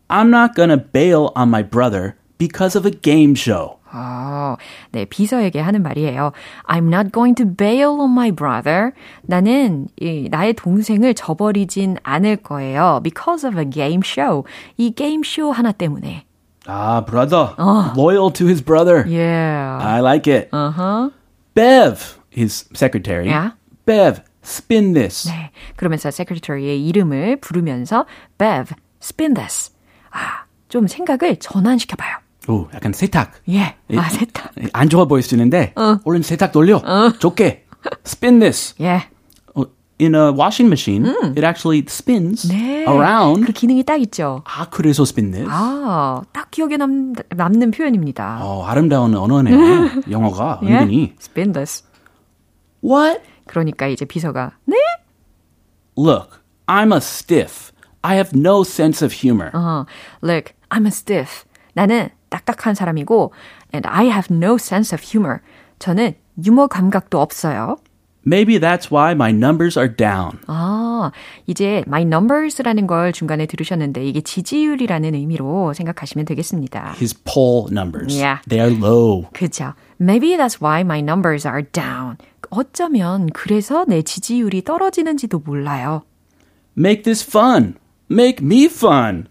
I'm 0.09 0.29
not 0.29 0.55
gonna 0.55 0.77
bail 0.77 1.31
on 1.35 1.49
my 1.49 1.63
brother 1.63 2.15
because 2.37 2.75
of 2.75 2.85
a 2.85 2.91
game 2.91 3.35
show. 3.35 3.77
아, 3.95 4.57
네, 4.91 5.05
비서에게 5.05 5.59
하는 5.59 5.83
말이에요. 5.83 6.31
I'm 6.67 6.87
not 6.87 7.11
going 7.11 7.35
to 7.35 7.45
bail 7.45 7.99
on 8.01 8.09
my 8.11 8.31
brother. 8.31 8.91
나는 9.21 9.87
이, 10.01 10.27
나의 10.31 10.53
동생을 10.53 11.13
저버리진 11.13 11.97
않을 12.01 12.37
거예요. 12.37 13.01
Because 13.03 13.47
of 13.47 13.59
a 13.59 13.69
game 13.69 14.01
show. 14.03 14.45
이 14.77 14.91
게임 14.91 15.21
쇼 15.23 15.51
하나 15.51 15.71
때문에. 15.71 16.25
Ah, 16.67 17.01
brother. 17.05 17.53
어. 17.57 17.93
Loyal 17.95 18.31
to 18.31 18.45
his 18.47 18.61
brother. 18.63 19.05
Yeah. 19.07 19.77
I 19.81 19.99
like 19.99 20.27
it. 20.27 20.49
Uh-huh. 20.51 21.09
Bev, 21.55 22.17
his 22.29 22.65
secretary. 22.73 23.27
Yeah. 23.27 23.51
Bev, 23.85 24.21
spin 24.43 24.93
this. 24.93 25.27
네. 25.29 25.51
그러면서 25.75 26.09
secretary의 26.09 26.85
이름을 26.87 27.37
부르면서 27.41 28.05
Bev, 28.37 28.73
spin 29.01 29.33
this. 29.33 29.71
아, 30.11 30.45
좀 30.69 30.87
생각을 30.87 31.37
전환시켜 31.37 31.95
봐요. 31.97 32.17
오, 32.47 32.67
약간 32.73 32.91
세탁. 32.93 33.31
예. 33.49 33.75
아, 33.95 34.09
세탁. 34.09 34.51
안 34.73 34.89
좋아 34.89 35.05
보일 35.05 35.23
수 35.23 35.35
있는데, 35.35 35.73
어. 35.75 35.99
얼른 36.05 36.23
세탁 36.23 36.51
돌려. 36.51 36.77
어. 36.77 37.11
좋게. 37.19 37.65
Spin 38.05 38.39
this. 38.39 38.73
예. 38.81 39.09
In 40.03 40.15
a 40.15 40.31
washing 40.31 40.67
machine, 40.67 41.05
음. 41.05 41.37
it 41.37 41.43
actually 41.45 41.83
spins 41.87 42.47
네. 42.47 42.85
around. 42.85 43.45
그 43.45 43.53
기능이 43.53 43.83
딱 43.83 44.01
있죠. 44.01 44.43
아, 44.45 44.67
그래서 44.69 45.03
spin 45.03 45.31
this. 45.31 45.47
아, 45.49 46.21
딱 46.33 46.51
기억에 46.51 46.77
남, 46.77 47.13
남는 47.35 47.71
표현입니다. 47.71 48.39
어, 48.41 48.65
아름다운 48.65 49.15
언어네. 49.15 49.51
영어가 50.09 50.59
yeah. 50.61 50.83
은근히. 50.83 51.15
spin 51.19 51.53
this. 51.53 51.83
What? 52.83 53.21
그러니까 53.47 53.87
이제 53.87 54.05
비서가 54.05 54.51
네? 54.65 54.75
Look, 55.97 56.41
I'm 56.67 56.91
a 56.91 56.97
stiff. 56.97 57.71
I 58.01 58.15
have 58.15 58.31
no 58.37 58.63
sense 58.63 59.01
of 59.01 59.13
humor. 59.13 59.51
Uh, 59.53 59.85
look, 60.21 60.53
I'm 60.69 60.85
a 60.85 60.91
stiff. 60.91 61.45
나는 61.73 62.09
딱딱한 62.29 62.75
사람이고 62.75 63.31
and 63.73 63.87
I 63.87 64.05
have 64.05 64.27
no 64.35 64.55
sense 64.55 64.93
of 64.93 65.01
humor. 65.01 65.39
저는 65.79 66.15
유머 66.43 66.67
감각도 66.67 67.21
없어요. 67.21 67.77
Maybe 68.25 68.57
that's 68.57 68.89
why 68.89 69.11
my 69.11 69.31
numbers 69.31 69.77
are 69.77 69.93
down. 69.93 70.39
아, 70.47 71.11
이제 71.45 71.83
my 71.87 72.03
numbers라는 72.03 72.87
걸 72.87 73.11
중간에 73.11 73.45
들으셨는데 73.45 74.05
이게 74.05 74.21
지지율이라는 74.21 75.13
의미로 75.13 75.73
생각하시면 75.73 76.25
되겠습니다. 76.25 76.95
His 76.97 77.13
poll 77.25 77.67
numbers. 77.69 78.15
Yeah. 78.15 78.41
They 78.47 78.65
are 78.65 78.73
low. 78.73 79.29
그죠. 79.33 79.73
Maybe 79.99 80.37
that's 80.37 80.61
why 80.61 80.81
my 80.81 80.99
numbers 80.99 81.45
are 81.45 81.63
down. 81.63 82.17
어쩌면 82.49 83.27
그래서 83.33 83.83
내 83.87 84.01
지지율이 84.01 84.63
떨어지는지도 84.63 85.39
몰라요. 85.39 86.03
Make 86.77 87.03
this 87.03 87.27
fun. 87.27 87.75
Make 88.09 88.45
me 88.45 88.65
fun. 88.65 89.27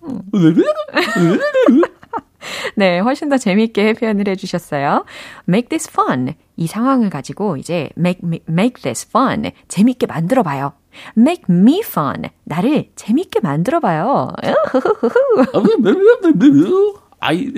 네, 2.75 2.99
훨씬 2.99 3.29
더 3.29 3.39
재미있게 3.39 3.93
표현을 3.95 4.29
해주셨어요. 4.29 5.05
Make 5.49 5.69
this 5.69 5.89
fun. 5.89 6.35
이 6.63 6.67
상황을 6.69 7.11
가지고 7.11 7.57
이제 7.57 7.91
make, 7.99 8.21
make 8.49 8.83
this 8.83 9.05
fun. 9.09 9.51
재미있게 9.67 10.07
만들어 10.07 10.45
봐요. 10.45 10.73
Make 11.19 11.45
me 11.51 11.81
fun. 11.85 12.31
나를 12.45 12.91
재미있게 12.95 13.41
만들어 13.41 13.81
봐요. 13.81 14.31
I, 17.25 17.53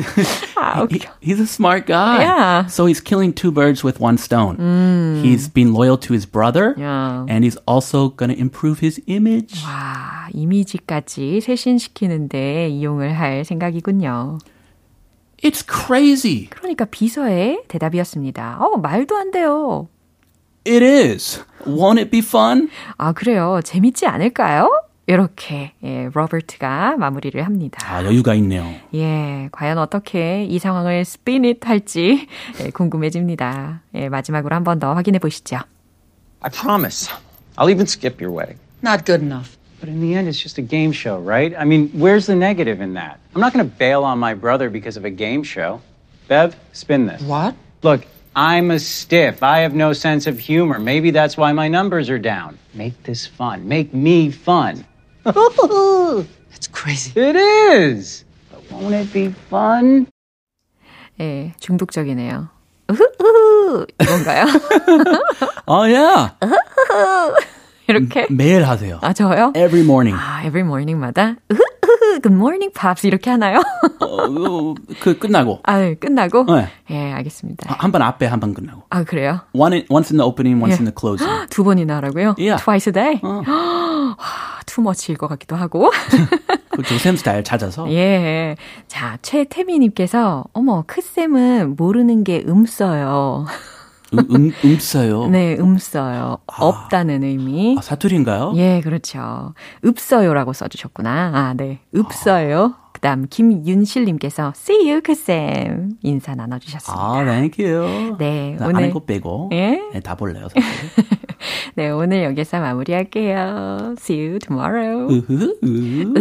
아, 0.56 0.86
he, 0.90 1.00
he's 1.22 1.40
a 1.40 1.46
smart 1.46 1.86
guy. 1.86 2.20
Yeah. 2.20 2.66
So 2.66 2.84
he's 2.86 3.00
killing 3.00 3.32
two 3.32 3.50
birds 3.50 3.82
with 3.82 3.98
one 3.98 4.18
stone. 4.18 4.56
음. 4.58 5.22
He's 5.22 5.48
been 5.48 5.72
loyal 5.72 5.96
to 5.98 6.12
his 6.12 6.26
brother. 6.26 6.74
Yeah. 6.76 7.24
And 7.28 7.44
he's 7.44 7.56
also 7.66 8.10
going 8.10 8.28
to 8.30 8.38
improve 8.38 8.80
his 8.80 9.00
image. 9.06 9.62
와, 9.64 10.28
이미지까지 10.34 11.40
쇄신시키는데 11.40 12.68
이용을 12.68 13.18
할 13.18 13.44
생각이군요. 13.44 14.38
It's 15.44 15.62
crazy. 15.68 16.48
그러니까 16.48 16.86
비서의 16.86 17.62
대답이었습니다. 17.68 18.56
어, 18.60 18.78
말도 18.78 19.16
안 19.16 19.30
돼요. 19.30 19.88
It 20.66 20.82
is. 20.82 21.44
Won't 21.66 21.98
it 21.98 22.10
be 22.10 22.20
fun? 22.20 22.70
아, 22.96 23.12
그래요. 23.12 23.60
재밌지 23.62 24.06
않을까요? 24.06 24.70
이렇게 25.06 25.74
예, 25.84 26.08
로버트가 26.14 26.96
마무리를 26.96 27.44
합니다. 27.44 27.78
아, 27.86 28.02
여유가 28.04 28.32
있네요. 28.36 28.64
예, 28.94 29.50
과연 29.52 29.76
어떻게 29.76 30.44
이 30.46 30.58
상황을 30.58 31.04
스피닛 31.04 31.68
할지 31.68 32.26
예, 32.62 32.70
궁금해집니다. 32.70 33.82
예, 33.96 34.08
마지막으로 34.08 34.56
한 34.56 34.64
번 34.64 34.78
더 34.78 34.94
확인해 34.94 35.18
보시죠. 35.18 35.58
I 36.40 36.50
promise. 36.50 37.12
I'll 37.56 37.70
even 37.70 37.82
skip 37.86 38.18
your 38.24 38.34
wedding. 38.34 38.58
Not 38.82 39.04
good 39.04 39.22
enough. 39.22 39.58
But 39.83 39.89
in 39.89 40.01
the 40.01 40.13
end, 40.13 40.27
it's 40.27 40.39
just 40.39 40.57
a 40.57 40.61
game 40.61 40.91
show, 40.91 41.19
right? 41.19 41.55
I 41.57 41.63
mean, 41.63 41.89
where's 41.93 42.25
the 42.25 42.35
negative 42.35 42.81
in 42.81 42.95
that? 42.95 43.19
I'm 43.33 43.39
not 43.41 43.53
going 43.53 43.63
to 43.67 43.75
bail 43.77 44.03
on 44.03 44.19
my 44.19 44.33
brother 44.33 44.69
because 44.69 44.97
of 44.97 45.05
a 45.05 45.09
game 45.09 45.41
show. 45.43 45.81
Bev, 46.27 46.55
spin 46.73 47.05
this. 47.05 47.21
What? 47.21 47.55
Look, 47.81 48.05
I'm 48.35 48.71
a 48.71 48.79
stiff. 48.79 49.41
I 49.41 49.59
have 49.59 49.73
no 49.73 49.93
sense 49.93 50.27
of 50.27 50.37
humor. 50.37 50.79
Maybe 50.79 51.11
that's 51.11 51.37
why 51.37 51.53
my 51.53 51.69
numbers 51.69 52.09
are 52.09 52.19
down. 52.19 52.59
Make 52.73 53.03
this 53.03 53.25
fun. 53.25 53.67
Make 53.67 53.93
me 53.93 54.31
fun. 54.31 54.85
It's 55.25 56.67
crazy. 56.67 57.11
It 57.19 57.35
is. 57.35 58.25
But 58.51 58.69
won't 58.71 58.93
it 58.93 59.13
be 59.13 59.29
fun? 59.49 60.07
예, 61.19 61.53
중독적이네요. 61.59 62.49
우후우후 62.89 63.87
이건가요? 64.01 64.45
어, 65.67 65.91
야. 65.91 66.35
이렇게 67.88 68.26
매일 68.30 68.64
하세요. 68.64 68.98
아 69.02 69.12
저요? 69.12 69.52
Every 69.56 69.82
morning. 69.84 70.18
아, 70.18 70.42
every 70.44 70.60
morning마다 70.66 71.36
good 72.22 72.32
morning 72.34 72.72
pops 72.72 73.06
이렇게 73.06 73.28
하나요? 73.30 73.60
어, 74.00 74.74
그 75.00 75.18
끝나고 75.18 75.60
아, 75.66 75.94
끝나고? 75.94 76.44
네. 76.44 76.68
예, 76.90 77.12
알겠습니다. 77.12 77.74
한 77.78 77.90
번 77.92 78.02
앞에 78.02 78.26
한 78.26 78.40
번 78.40 78.54
끝나고. 78.54 78.82
아, 78.90 79.04
그래요? 79.04 79.40
One 79.52 79.74
in, 79.74 79.86
once 79.90 80.10
in 80.12 80.18
the 80.18 80.24
opening, 80.26 80.62
once 80.62 80.78
예. 80.78 80.80
in 80.80 80.84
the 80.86 80.94
closing. 80.96 81.28
두 81.50 81.64
번이나 81.64 81.96
하라고요? 81.96 82.36
Yeah. 82.38 82.62
Twice 82.62 82.88
a 82.88 82.92
day? 82.92 83.20
어. 83.22 83.42
와, 84.16 84.60
투머치일 84.66 85.18
것 85.18 85.28
같기도 85.28 85.56
하고. 85.56 85.90
그 86.70 86.82
조샘 86.82 87.16
스타일 87.16 87.44
찾아서. 87.44 87.90
예. 87.92 88.56
자, 88.88 89.18
최태미님께서, 89.22 90.44
어머, 90.52 90.84
크쌤은 90.86 91.74
모르는 91.76 92.24
게 92.24 92.42
음써요. 92.48 93.46
음, 94.18 94.26
음, 94.30 94.52
음 94.64 94.78
써요. 94.78 95.26
네, 95.28 95.56
음써요. 95.58 96.38
없다는 96.46 97.22
의미. 97.22 97.76
아, 97.78 97.82
사투리인가요? 97.82 98.52
예, 98.56 98.80
그렇죠. 98.82 99.54
읍서요라고 99.84 100.52
써주셨구나. 100.52 101.32
아, 101.34 101.54
네. 101.56 101.80
읍서요. 101.96 102.74
그 102.92 103.00
다음, 103.00 103.26
김윤실님께서, 103.28 104.52
see 104.54 104.90
you, 104.90 105.00
크쌤. 105.02 105.98
인사 106.02 106.34
나눠주셨습니다. 106.34 107.02
아, 107.04 107.24
thank 107.24 107.64
you. 107.64 108.16
네, 108.18 108.56
나 108.58 108.66
오늘- 108.66 108.76
아는 108.76 108.90
거 108.92 109.00
빼고. 109.00 109.50
예? 109.52 109.80
네, 109.92 110.00
다 110.00 110.14
볼래요. 110.14 110.46
네, 111.76 111.90
오늘 111.90 112.22
여기서 112.22 112.60
마무리할게요. 112.60 113.96
See 113.98 114.18
you 114.26 114.38
tomorrow. 114.38 115.06
우후후. 115.12 116.14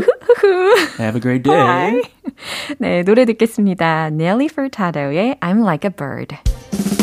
Have 1.00 1.15
a 1.15 1.21
great 1.21 1.43
day. 1.43 1.55
Bye. 1.55 2.01
네, 2.79 3.03
노래 3.03 3.25
듣겠습니다. 3.25 4.07
Nelly 4.07 4.50
Furtado의 4.51 5.38
I'm 5.41 5.62
Like 5.63 5.88
a 5.88 5.95
Bird. 5.95 7.02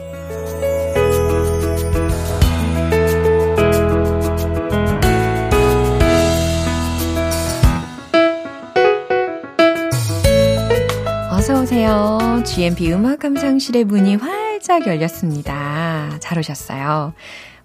어서 11.51 11.63
오세요. 11.63 12.17
GMP 12.45 12.93
음악 12.93 13.19
감상실의 13.19 13.83
문이 13.83 14.15
활짝 14.15 14.87
열렸습니다. 14.87 16.17
잘 16.21 16.39
오셨어요. 16.39 17.13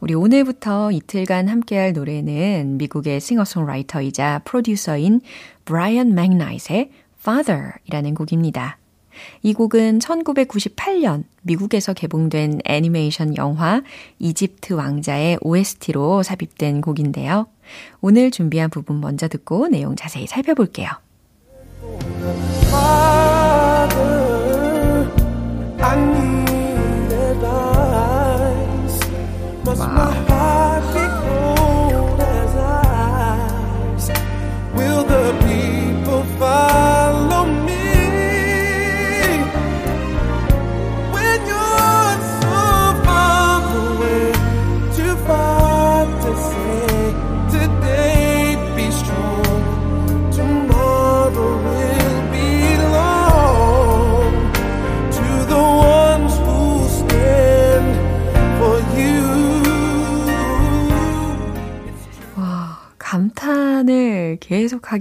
우리 0.00 0.12
오늘부터 0.12 0.90
이틀간 0.90 1.46
함께할 1.46 1.92
노래는 1.92 2.78
미국의 2.78 3.20
싱어송라이터이자 3.20 4.40
프로듀서인 4.44 5.20
브라이언 5.64 6.14
맥나잇의 6.14 6.90
Father이라는 7.20 8.14
곡입니다. 8.16 8.78
이 9.42 9.54
곡은 9.54 10.00
1998년 10.00 11.22
미국에서 11.42 11.92
개봉된 11.92 12.62
애니메이션 12.64 13.36
영화 13.36 13.82
이집트 14.18 14.72
왕자의 14.72 15.38
OST로 15.42 16.24
삽입된 16.24 16.80
곡인데요. 16.80 17.46
오늘 18.00 18.32
준비한 18.32 18.68
부분 18.68 19.00
먼저 19.00 19.28
듣고 19.28 19.68
내용 19.68 19.94
자세히 19.94 20.26
살펴볼게요. 20.26 20.88
I 29.78 30.35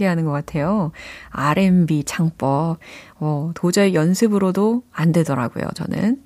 계속하게 0.05 0.07
하는 0.07 0.23
것 0.25 0.31
같아요. 0.31 0.91
R&B 1.31 2.03
창법. 2.05 2.77
어, 3.19 3.51
도저히 3.55 3.95
연습으로도 3.95 4.83
안 4.91 5.11
되더라고요, 5.11 5.65
저는. 5.75 6.23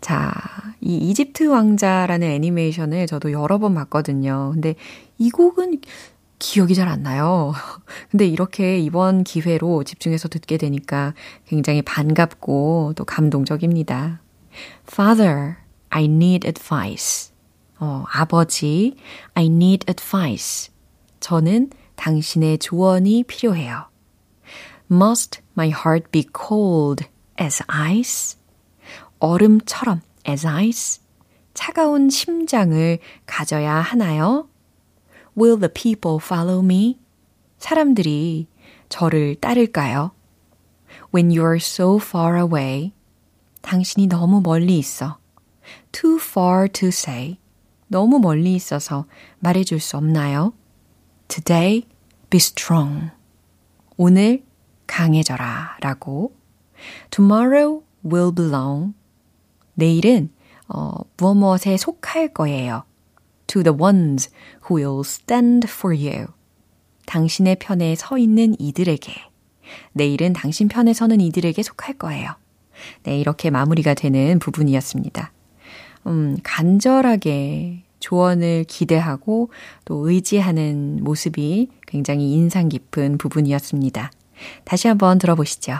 자, 0.00 0.32
이 0.80 0.96
이집트 0.96 1.44
왕자라는 1.44 2.28
애니메이션을 2.28 3.06
저도 3.06 3.32
여러 3.32 3.58
번 3.58 3.74
봤거든요. 3.74 4.50
근데 4.52 4.74
이 5.18 5.30
곡은 5.30 5.80
기억이 6.38 6.74
잘 6.74 6.88
안 6.88 7.02
나요. 7.02 7.54
근데 8.10 8.26
이렇게 8.26 8.78
이번 8.78 9.24
기회로 9.24 9.84
집중해서 9.84 10.28
듣게 10.28 10.58
되니까 10.58 11.14
굉장히 11.46 11.80
반갑고 11.80 12.92
또 12.96 13.04
감동적입니다. 13.04 14.20
Father, 14.86 15.56
I 15.88 16.04
need 16.04 16.46
advice. 16.46 17.32
어, 17.80 18.04
아버지, 18.12 18.96
I 19.32 19.46
need 19.46 19.86
advice. 19.88 20.70
저는 21.20 21.70
당신의 21.96 22.58
조언이 22.58 23.24
필요해요. 23.24 23.88
Must 24.90 25.40
my 25.56 25.70
heart 25.70 26.10
be 26.10 26.26
cold 26.36 27.06
as 27.40 27.62
ice? 27.68 28.38
얼음처럼 29.18 30.02
as 30.28 30.46
ice? 30.46 31.02
차가운 31.54 32.10
심장을 32.10 32.98
가져야 33.26 33.74
하나요? 33.76 34.48
Will 35.36 35.58
the 35.58 35.72
people 35.72 36.18
follow 36.20 36.62
me? 36.62 36.98
사람들이 37.58 38.48
저를 38.88 39.36
따를까요? 39.36 40.12
When 41.14 41.30
you're 41.30 41.56
so 41.56 41.96
far 41.96 42.36
away, 42.38 42.92
당신이 43.62 44.08
너무 44.08 44.40
멀리 44.40 44.78
있어. 44.78 45.18
Too 45.92 46.18
far 46.20 46.68
to 46.68 46.88
say. 46.88 47.38
너무 47.86 48.18
멀리 48.18 48.54
있어서 48.54 49.06
말해줄 49.38 49.80
수 49.80 49.96
없나요? 49.96 50.52
Today, 51.28 51.86
be 52.30 52.36
strong. 52.36 53.10
오늘 53.96 54.42
강해져라. 54.86 55.78
라고. 55.80 56.34
Tomorrow 57.10 57.82
will 58.04 58.34
belong. 58.34 58.94
내일은, 59.74 60.30
어, 60.68 60.92
무엇 61.16 61.34
무엇에 61.34 61.76
속할 61.76 62.32
거예요. 62.34 62.84
To 63.46 63.62
the 63.62 63.76
ones 63.76 64.30
who 64.68 64.76
will 64.80 65.00
stand 65.04 65.66
for 65.68 65.96
you. 65.96 66.26
당신의 67.06 67.56
편에 67.56 67.94
서 67.94 68.18
있는 68.18 68.54
이들에게. 68.58 69.12
내일은 69.92 70.32
당신 70.32 70.68
편에 70.68 70.92
서는 70.92 71.20
이들에게 71.20 71.62
속할 71.62 71.98
거예요. 71.98 72.30
네, 73.04 73.18
이렇게 73.18 73.50
마무리가 73.50 73.94
되는 73.94 74.38
부분이었습니다. 74.38 75.32
음, 76.06 76.36
간절하게 76.42 77.84
조언을 78.04 78.64
기대하고 78.64 79.50
또 79.86 80.08
의지하는 80.08 81.02
모습이 81.02 81.68
굉장히 81.86 82.32
인상 82.32 82.68
깊은 82.68 83.16
부분이었습니다. 83.16 84.10
다시 84.64 84.88
한번 84.88 85.18
들어보시죠. 85.18 85.78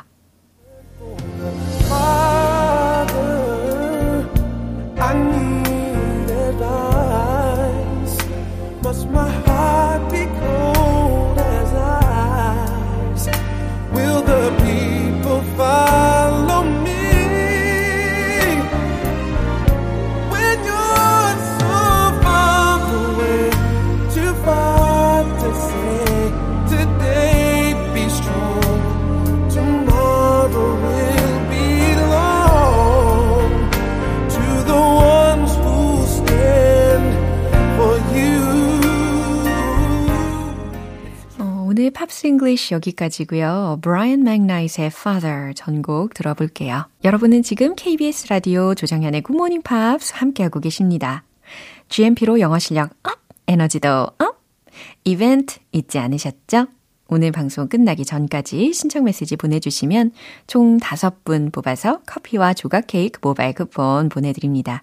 English 42.28 42.74
여기까지고요. 42.74 43.78
브라이언 43.82 44.24
맥나이트의 44.24 44.87
Father 44.88 45.54
전곡 45.54 46.14
들어볼게요. 46.14 46.87
여러분은 47.04 47.42
지금 47.42 47.74
KBS 47.74 48.28
라디오 48.28 48.74
조정현의 48.74 49.22
굿모닝 49.22 49.62
팝스 49.62 50.14
함께하고 50.16 50.60
계십니다. 50.60 51.24
GMP로 51.88 52.40
영어 52.40 52.58
실력 52.58 52.90
up, 53.02 53.18
에너지도 53.46 53.88
up. 54.18 54.42
이벤트 55.04 55.58
잊지 55.72 55.98
않으셨죠? 55.98 56.66
오늘 57.08 57.32
방송 57.32 57.68
끝나기 57.68 58.04
전까지 58.04 58.72
신청 58.72 59.04
메시지 59.04 59.37
보내주시면 59.37 60.12
총 60.46 60.78
5분 60.78 61.52
뽑아서 61.52 62.00
커피와 62.06 62.54
조각 62.54 62.87
케이크 62.87 63.20
모바일 63.22 63.52
쿠폰 63.54 64.08
보내드립니다. 64.08 64.82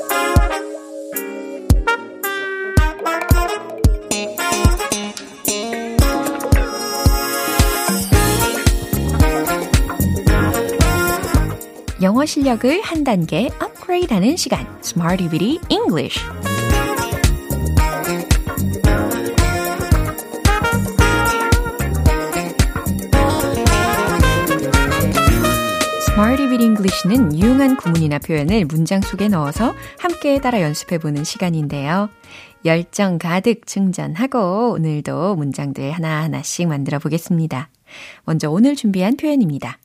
영어 12.01 12.25
실력을 12.25 12.81
한 12.81 13.03
단계 13.03 13.51
업그레이드하는 13.59 14.35
시간, 14.35 14.65
Smarty 14.83 15.29
Bitty 15.29 15.59
English. 15.69 16.19
Smarty 26.09 26.49
Bitty 26.49 26.65
English는 26.65 27.37
유용한 27.39 27.77
구문이나 27.77 28.17
표현을 28.17 28.65
문장 28.65 29.01
속에 29.01 29.27
넣어서 29.27 29.75
함께 29.99 30.41
따라 30.41 30.59
연습해보는 30.61 31.23
시간인데요. 31.23 32.09
열정 32.65 33.19
가득 33.19 33.67
충전하고 33.67 34.71
오늘도 34.71 35.35
문장들 35.35 35.91
하나하나씩 35.91 36.67
만들어 36.67 36.97
보겠습니다. 36.97 37.69
먼저 38.25 38.49
오늘 38.49 38.75
준비한 38.75 39.17
표현입니다. 39.17 39.77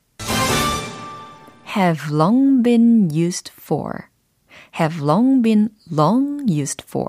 Have 1.77 2.11
long 2.11 2.63
been 2.63 3.09
used 3.13 3.51
for. 3.53 4.09
have 4.79 4.99
long 4.99 5.41
been 5.43 5.69
long 5.91 6.45
used 6.49 6.83
for. 6.83 7.07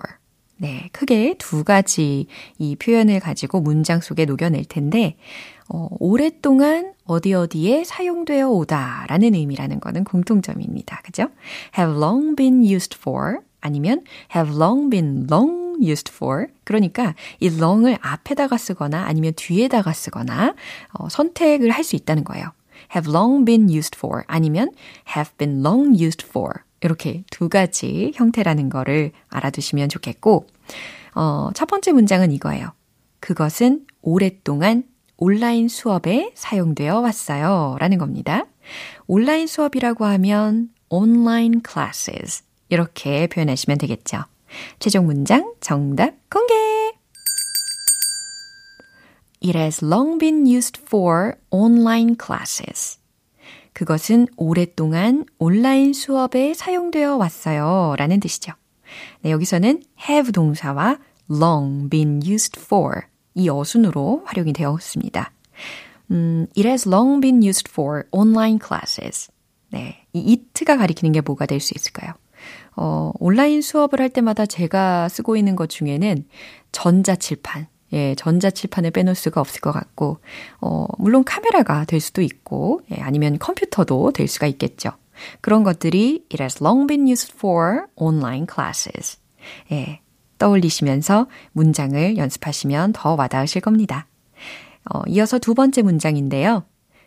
네, 0.58 0.88
크게 0.92 1.36
두 1.38 1.64
가지 1.64 2.26
이 2.58 2.76
표현을 2.76 3.20
가지고 3.20 3.60
문장 3.60 4.00
속에 4.00 4.24
녹여낼 4.26 4.64
텐데, 4.64 5.16
어, 5.68 5.88
오랫동안 6.00 6.92
어디 7.04 7.32
어디에 7.32 7.84
사용되어 7.84 8.48
오다 8.50 9.06
라는 9.08 9.34
의미라는 9.34 9.80
거는 9.80 10.04
공통점입니다. 10.04 11.00
그죠? 11.04 11.28
have 11.78 11.96
long 11.96 12.36
been 12.36 12.62
used 12.64 12.98
for 12.98 13.38
아니면 13.60 14.02
have 14.34 14.54
long 14.54 14.90
been 14.90 15.26
long 15.30 15.78
used 15.80 16.12
for. 16.12 16.48
그러니까 16.64 17.14
이 17.40 17.48
long을 17.48 17.98
앞에다가 18.00 18.56
쓰거나 18.58 19.04
아니면 19.04 19.32
뒤에다가 19.36 19.92
쓰거나 19.92 20.54
어, 20.92 21.08
선택을 21.08 21.70
할 21.70 21.84
수 21.84 21.96
있다는 21.96 22.24
거예요. 22.24 22.50
Have 22.94 23.10
long 23.10 23.44
been 23.44 23.68
used 23.70 23.96
for 23.96 24.24
아니면 24.26 24.70
have 25.16 25.30
been 25.36 25.60
long 25.64 26.02
used 26.02 26.24
for 26.26 26.62
이렇게 26.80 27.24
두 27.30 27.48
가지 27.48 28.12
형태라는 28.14 28.68
거를 28.68 29.12
알아두시면 29.28 29.88
좋겠고 29.88 30.46
어, 31.14 31.50
첫 31.54 31.66
번째 31.66 31.92
문장은 31.92 32.32
이거예요. 32.32 32.72
그것은 33.20 33.86
오랫동안 34.02 34.84
온라인 35.16 35.68
수업에 35.68 36.30
사용되어 36.34 37.00
왔어요. 37.00 37.76
라는 37.80 37.98
겁니다. 37.98 38.46
온라인 39.06 39.46
수업이라고 39.46 40.04
하면 40.04 40.70
online 40.88 41.60
classes 41.68 42.44
이렇게 42.68 43.26
표현하시면 43.26 43.78
되겠죠. 43.78 44.24
최종 44.78 45.06
문장 45.06 45.54
정답 45.60 46.14
공개! 46.30 46.67
It 49.40 49.56
has 49.56 49.84
long 49.84 50.18
been 50.18 50.46
used 50.46 50.80
for 50.82 51.34
online 51.50 52.16
classes. 52.20 52.98
그것은 53.72 54.26
오랫동안 54.36 55.24
온라인 55.38 55.92
수업에 55.92 56.54
사용되어 56.54 57.16
왔어요. 57.16 57.94
라는 57.96 58.18
뜻이죠. 58.18 58.52
네, 59.22 59.30
여기서는 59.30 59.82
have 60.08 60.32
동사와 60.32 60.98
long 61.30 61.88
been 61.88 62.20
used 62.24 62.58
for 62.60 63.02
이 63.34 63.48
어순으로 63.48 64.22
활용이 64.24 64.52
되었습니다. 64.52 65.32
음, 66.10 66.46
it 66.56 66.66
has 66.66 66.88
long 66.88 67.20
been 67.20 67.44
used 67.44 67.70
for 67.70 68.04
online 68.10 68.58
classes. 68.64 69.30
네, 69.70 70.06
이 70.12 70.30
it가 70.30 70.76
가리키는 70.76 71.12
게 71.12 71.20
뭐가 71.20 71.46
될 71.46 71.60
수 71.60 71.74
있을까요? 71.76 72.14
어, 72.74 73.12
온라인 73.20 73.60
수업을 73.60 74.00
할 74.00 74.08
때마다 74.08 74.46
제가 74.46 75.08
쓰고 75.08 75.36
있는 75.36 75.54
것 75.54 75.68
중에는 75.68 76.26
전자칠판, 76.72 77.68
예, 77.92 78.14
전자칠판을 78.14 78.90
빼놓을 78.90 79.14
수가 79.14 79.40
없을 79.40 79.60
것 79.60 79.72
같고, 79.72 80.18
어, 80.60 80.86
물론 80.98 81.24
카메라가 81.24 81.84
될 81.84 82.00
수도 82.00 82.22
있고, 82.22 82.82
예, 82.92 82.96
아니면 83.00 83.38
컴퓨터도 83.38 84.12
될 84.12 84.28
수가 84.28 84.46
있겠죠. 84.46 84.90
그런 85.40 85.64
것들이 85.64 86.24
it 86.32 86.42
has 86.42 86.62
long 86.62 86.86
been 86.86 87.08
used 87.08 87.32
for 87.34 87.86
online 87.96 88.46
classes. 88.52 89.18
예, 89.72 90.00
떠올리시면서 90.38 91.26
문장을 91.52 92.16
연습하시면 92.16 92.92
더 92.92 93.14
와닿으실 93.14 93.60
겁니다. 93.60 94.06
어, 94.92 95.02
이어서 95.08 95.38
두 95.38 95.54
번째 95.54 95.82
문장인데요. 95.82 96.64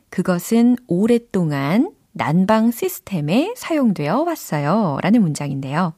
그것은 0.09 0.75
오랫동안 0.87 1.91
난방 2.11 2.71
시스템에 2.71 3.53
사용되어 3.55 4.23
왔어요. 4.23 4.97
라는 5.01 5.21
문장인데요. 5.21 5.93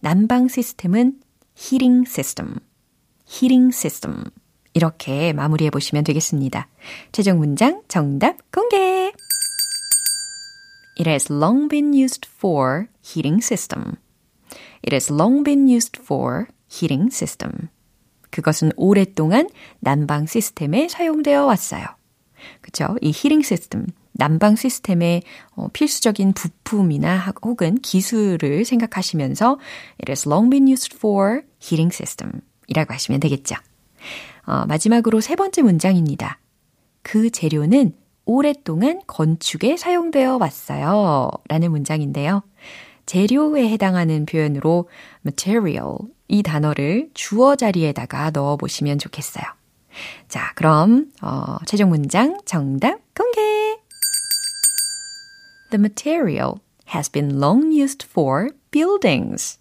난방 0.00 0.48
시스템은 0.48 1.14
heating 1.58 2.08
system, 2.08 2.54
heating 3.30 3.74
system. 3.74 4.24
이렇게 4.74 5.32
마무리해 5.32 5.70
보시면 5.70 6.04
되겠습니다. 6.04 6.68
최종 7.12 7.38
문장 7.38 7.82
정답 7.88 8.36
공개! 8.52 9.12
It 10.98 11.08
has 11.08 11.32
long 11.32 11.68
been 11.68 11.94
used 11.94 12.28
for 12.28 12.86
heating 13.04 13.44
system. 13.44 13.96
It 14.82 14.92
has 14.94 15.12
long 15.12 15.44
been 15.44 15.68
used 15.68 16.00
for 16.00 16.46
heating 16.70 17.12
system. 17.12 17.68
그것은 18.30 18.72
오랫동안 18.76 19.48
난방 19.80 20.26
시스템에 20.26 20.88
사용되어 20.88 21.44
왔어요. 21.46 21.84
그쵸? 22.60 22.96
이 23.00 23.08
heating 23.08 23.44
system, 23.44 23.86
난방 24.12 24.56
시스템의 24.56 25.22
어, 25.54 25.68
필수적인 25.72 26.32
부품이나 26.32 27.32
혹은 27.42 27.76
기술을 27.76 28.64
생각하시면서 28.64 29.58
It 30.00 30.10
has 30.10 30.28
long 30.28 30.50
been 30.50 30.68
used 30.68 30.94
for 30.96 31.42
heating 31.62 31.94
system 31.94 32.42
이라고 32.68 32.94
하시면 32.94 33.20
되겠죠. 33.20 33.56
어, 34.46 34.64
마지막으로 34.66 35.20
세 35.20 35.36
번째 35.36 35.62
문장입니다. 35.62 36.38
그 37.02 37.30
재료는 37.30 37.92
오랫동안 38.24 39.00
건축에 39.06 39.76
사용되어 39.76 40.36
왔어요. 40.36 41.30
라는 41.48 41.70
문장인데요. 41.70 42.42
재료에 43.06 43.68
해당하는 43.70 44.26
표현으로 44.26 44.88
material 45.24 45.96
이 46.28 46.42
단어를 46.42 47.08
주어 47.14 47.56
자리에다가 47.56 48.30
넣어 48.30 48.56
보시면 48.56 48.98
좋겠어요. 48.98 49.44
자, 50.28 50.52
그럼 50.54 51.10
어, 51.22 51.56
최종 51.64 51.88
문장 51.88 52.38
정답 52.44 53.00
공개. 53.14 53.40
The 55.70 55.80
material 55.80 56.56
has 56.94 57.10
been 57.10 57.38
long 57.38 57.72
used 57.72 58.06
for 58.06 58.50
buildings. 58.70 59.58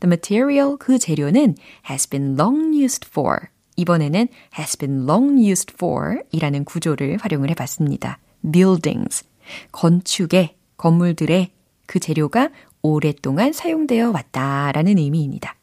The 0.00 0.08
material, 0.08 0.76
그 0.78 0.98
재료는 0.98 1.56
has 1.90 2.08
been 2.08 2.36
long 2.38 2.74
used 2.74 3.08
for. 3.08 3.48
이번에는 3.76 4.28
has 4.58 4.76
been 4.76 5.04
long 5.08 5.38
used 5.38 5.74
for 5.74 6.22
이라는 6.32 6.64
구조를 6.64 7.18
활용을 7.20 7.50
해봤습니다. 7.50 8.18
buildings. 8.50 9.24
건축의, 9.72 10.56
건물들의 10.76 11.50
그 11.86 12.00
재료가 12.00 12.50
오랫동안 12.82 13.52
사용되어 13.52 14.10
왔다라는 14.10 14.98
의미입니다. 14.98 15.56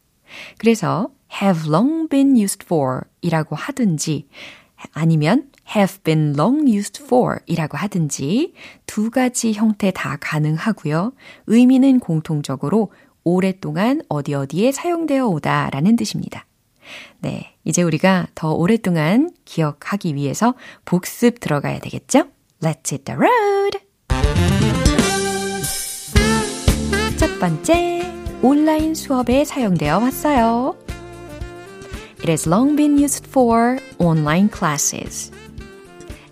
그래서 0.57 1.09
have 1.41 1.69
long 1.69 2.07
been 2.09 2.37
used 2.37 2.65
for 2.65 3.01
이라고 3.21 3.55
하든지 3.55 4.27
아니면 4.91 5.49
have 5.75 5.99
been 6.03 6.33
long 6.37 6.69
used 6.69 7.01
for 7.03 7.39
이라고 7.45 7.77
하든지 7.77 8.53
두 8.85 9.09
가지 9.09 9.53
형태 9.53 9.91
다 9.91 10.17
가능하고요. 10.19 11.13
의미는 11.47 11.99
공통적으로 11.99 12.91
오랫동안 13.23 14.01
어디 14.09 14.33
어디에 14.33 14.71
사용되어 14.71 15.27
오다 15.27 15.69
라는 15.71 15.95
뜻입니다. 15.95 16.45
네. 17.19 17.55
이제 17.63 17.81
우리가 17.81 18.27
더 18.35 18.53
오랫동안 18.53 19.31
기억하기 19.45 20.15
위해서 20.15 20.55
복습 20.85 21.39
들어가야 21.39 21.79
되겠죠? 21.79 22.25
Let's 22.61 22.91
hit 22.91 23.05
the 23.05 23.17
road! 23.17 23.79
첫 27.17 27.39
번째, 27.39 28.01
온라인 28.41 28.95
수업에 28.95 29.45
사용되어 29.45 29.99
왔어요. 29.99 30.75
It 32.19 32.29
has 32.29 32.47
long 32.47 32.75
been 32.75 32.97
used 32.97 33.27
for 33.27 33.79
online 33.99 34.49
classes. 34.49 35.31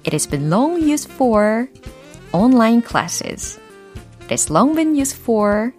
It 0.04 0.14
has 0.14 0.28
been 0.28 0.50
long 0.50 0.82
used 0.82 1.12
for 1.12 1.70
online 2.34 2.82
classes. 2.82 3.60
It 4.24 4.32
has 4.32 4.52
long 4.52 4.74
been 4.74 4.96
used 4.96 5.18
for 5.18 5.74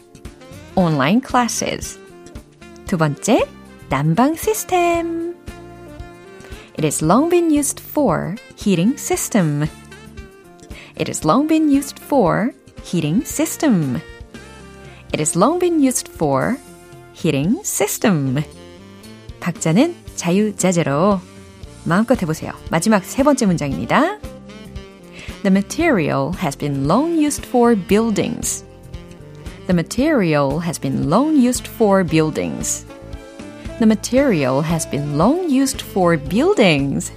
online 0.76 1.22
classes. 1.22 2.00
두 2.86 2.98
번째, 2.98 3.46
난방 3.90 4.36
시스템. 4.36 5.36
It 6.78 6.84
has 6.84 7.04
long 7.04 7.30
been 7.30 7.52
used 7.52 7.82
for 7.82 8.36
heating 8.56 8.98
system. 8.98 9.68
It 10.96 11.10
has 11.10 11.26
long 11.26 11.48
been 11.48 11.72
used 11.72 12.00
for 12.00 12.54
heating 12.84 13.22
system. 13.26 14.00
It 15.12 15.20
has 15.20 15.38
long 15.38 15.60
been 15.60 15.82
used 15.82 16.12
for 16.12 16.58
heating 17.14 17.60
system. 17.64 18.44
박자는 19.40 19.96
자유자재로 20.16 21.20
마음껏 21.86 22.22
해보세요. 22.22 22.52
마지막 22.70 23.04
세 23.04 23.24
번째 23.24 23.46
문장입니다. 23.46 24.20
The 25.44 25.52
material 25.52 26.32
has 26.42 26.58
been 26.58 26.86
long 26.86 27.18
used 27.18 27.48
for 27.48 27.76
buildings. 27.76 28.66
The 29.68 29.74
material 29.74 30.60
has 30.62 30.80
been 30.80 31.10
long 31.10 31.36
used 31.36 31.68
for 31.68 32.04
buildings. 32.04 32.86
The 33.80 33.86
material 33.86 34.64
has 34.64 34.90
been 34.90 35.18
long 35.18 35.50
used 35.50 35.84
for 35.84 36.18
buildings. 36.18 37.12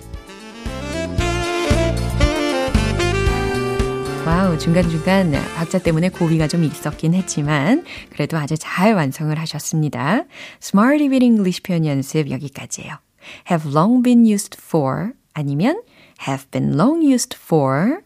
와우, 4.27 4.59
중간중간 4.59 5.33
박자 5.57 5.79
때문에 5.79 6.11
고비가 6.11 6.47
좀 6.47 6.63
있었긴 6.65 7.15
했지만, 7.15 7.85
그래도 8.11 8.37
아주 8.37 8.57
잘 8.59 8.95
완성을 8.95 9.37
하셨습니다. 9.39 10.25
Smart 10.63 11.03
Reading 11.03 11.25
English 11.25 11.63
표현 11.63 11.87
연습 11.87 12.31
여기까지예요. 12.31 12.99
have 13.51 13.69
long 13.73 14.03
been 14.03 14.27
used 14.27 14.59
for 14.61 15.13
아니면 15.35 15.83
have 16.29 16.47
been 16.51 16.77
long 16.77 17.05
used 17.05 17.37
for 17.37 18.01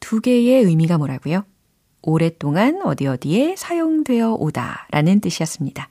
두 0.00 0.20
개의 0.20 0.64
의미가 0.64 0.98
뭐라고요? 0.98 1.44
오랫동안 2.03 2.81
어디 2.83 3.07
어디에 3.07 3.55
사용되어 3.57 4.33
오다 4.33 4.87
라는 4.91 5.19
뜻이었습니다. 5.21 5.89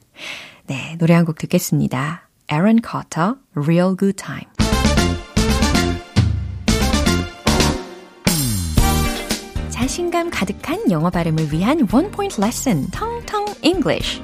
네, 0.66 0.96
노래 0.98 1.14
한 1.14 1.24
곡 1.24 1.38
듣겠습니다. 1.38 2.28
Aaron 2.50 2.80
Carter, 2.84 3.34
Real 3.54 3.96
Good 3.98 4.16
Time. 4.16 4.46
자신감 9.70 10.30
가득한 10.30 10.90
영어 10.90 11.10
발음을 11.10 11.52
위한 11.52 11.86
원 11.92 12.10
포인트 12.10 12.40
레슨, 12.40 12.86
텅텅 12.90 13.44
English. 13.62 14.20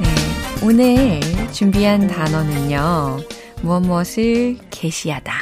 네, 0.00 0.14
오늘 0.66 1.20
준비한 1.52 2.06
단어는요. 2.06 3.18
무엇 3.62 3.80
무엇을 3.80 4.58
게시하다. 4.70 5.32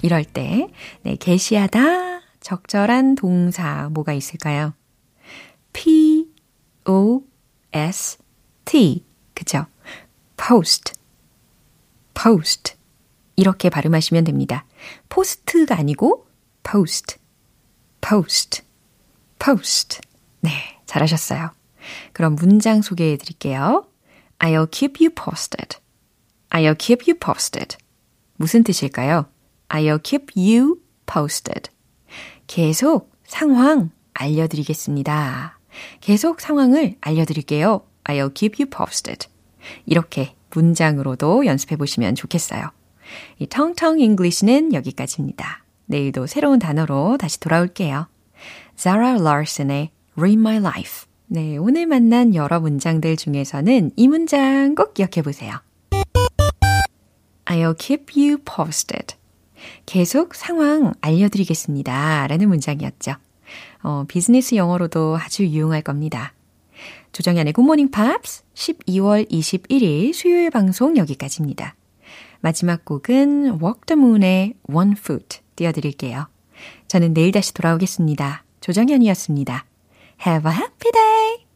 이럴 0.00 0.24
때, 0.24 0.68
네, 1.02 1.16
게시하다. 1.16 2.20
적절한 2.40 3.14
동사 3.14 3.90
뭐가 3.92 4.14
있을까요? 4.14 4.72
P, 5.74 6.28
O, 6.86 7.22
S, 7.72 8.18
T. 8.64 9.04
그죠? 9.34 9.66
post, 10.36 10.94
post. 12.14 12.74
이렇게 13.36 13.68
발음하시면 13.68 14.24
됩니다. 14.24 14.64
포스트가 15.10 15.76
아니고 15.76 16.26
post, 16.62 17.16
post, 18.00 18.62
post. 19.38 20.00
네, 20.40 20.50
잘하셨어요. 20.86 21.50
그럼 22.12 22.34
문장 22.34 22.80
소개해 22.80 23.18
드릴게요. 23.18 23.86
I'll 24.38 24.70
keep 24.70 25.04
you 25.04 25.14
posted. 25.14 25.76
I'll 26.50 26.76
keep 26.78 27.10
you 27.10 27.18
posted. 27.18 27.76
무슨 28.36 28.62
뜻일까요? 28.62 29.26
I'll 29.68 30.02
keep 30.02 30.32
you 30.36 30.80
posted. 31.06 31.70
계속 32.46 33.12
상황 33.24 33.90
알려드리겠습니다. 34.14 35.58
계속 36.00 36.40
상황을 36.40 36.96
알려드릴게요. 37.00 37.82
I'll 38.04 38.34
keep 38.34 38.62
you 38.62 38.70
posted. 38.70 39.28
이렇게 39.86 40.34
문장으로도 40.50 41.46
연습해 41.46 41.76
보시면 41.76 42.14
좋겠어요. 42.14 42.70
이 43.38 43.46
텅텅 43.46 44.00
English는 44.00 44.72
여기까지입니다. 44.74 45.64
내일도 45.86 46.26
새로운 46.26 46.58
단어로 46.58 47.16
다시 47.18 47.40
돌아올게요. 47.40 48.08
Zara 48.76 49.14
Larsson의 49.14 49.90
Ruin 50.16 50.38
My 50.38 50.56
Life. 50.56 51.08
네, 51.26 51.56
오늘 51.58 51.86
만난 51.86 52.34
여러 52.34 52.60
문장들 52.60 53.16
중에서는 53.16 53.92
이 53.96 54.08
문장 54.08 54.74
꼭 54.74 54.94
기억해 54.94 55.22
보세요. 55.22 55.60
I'll 57.48 57.76
keep 57.78 58.12
you 58.18 58.38
posted. 58.38 59.16
계속 59.86 60.34
상황 60.34 60.92
알려드리겠습니다. 61.00 62.26
라는 62.26 62.48
문장이었죠. 62.48 63.14
어, 63.82 64.04
비즈니스 64.06 64.54
영어로도 64.54 65.18
아주 65.20 65.44
유용할 65.46 65.82
겁니다. 65.82 66.34
조정현의 67.12 67.54
굿모닝 67.54 67.90
팝스 67.90 68.44
12월 68.54 69.28
21일 69.30 70.12
수요일 70.12 70.50
방송 70.50 70.96
여기까지입니다. 70.96 71.74
마지막 72.40 72.84
곡은 72.84 73.60
Walk 73.60 73.80
the 73.86 74.00
Moon의 74.00 74.54
One 74.70 74.92
Foot 74.92 75.40
띄워드릴게요. 75.56 76.28
저는 76.86 77.14
내일 77.14 77.32
다시 77.32 77.52
돌아오겠습니다. 77.54 78.44
조정연이었습니다. 78.60 79.64
Have 80.26 80.50
a 80.50 80.56
happy 80.56 80.92
day! 80.92 81.38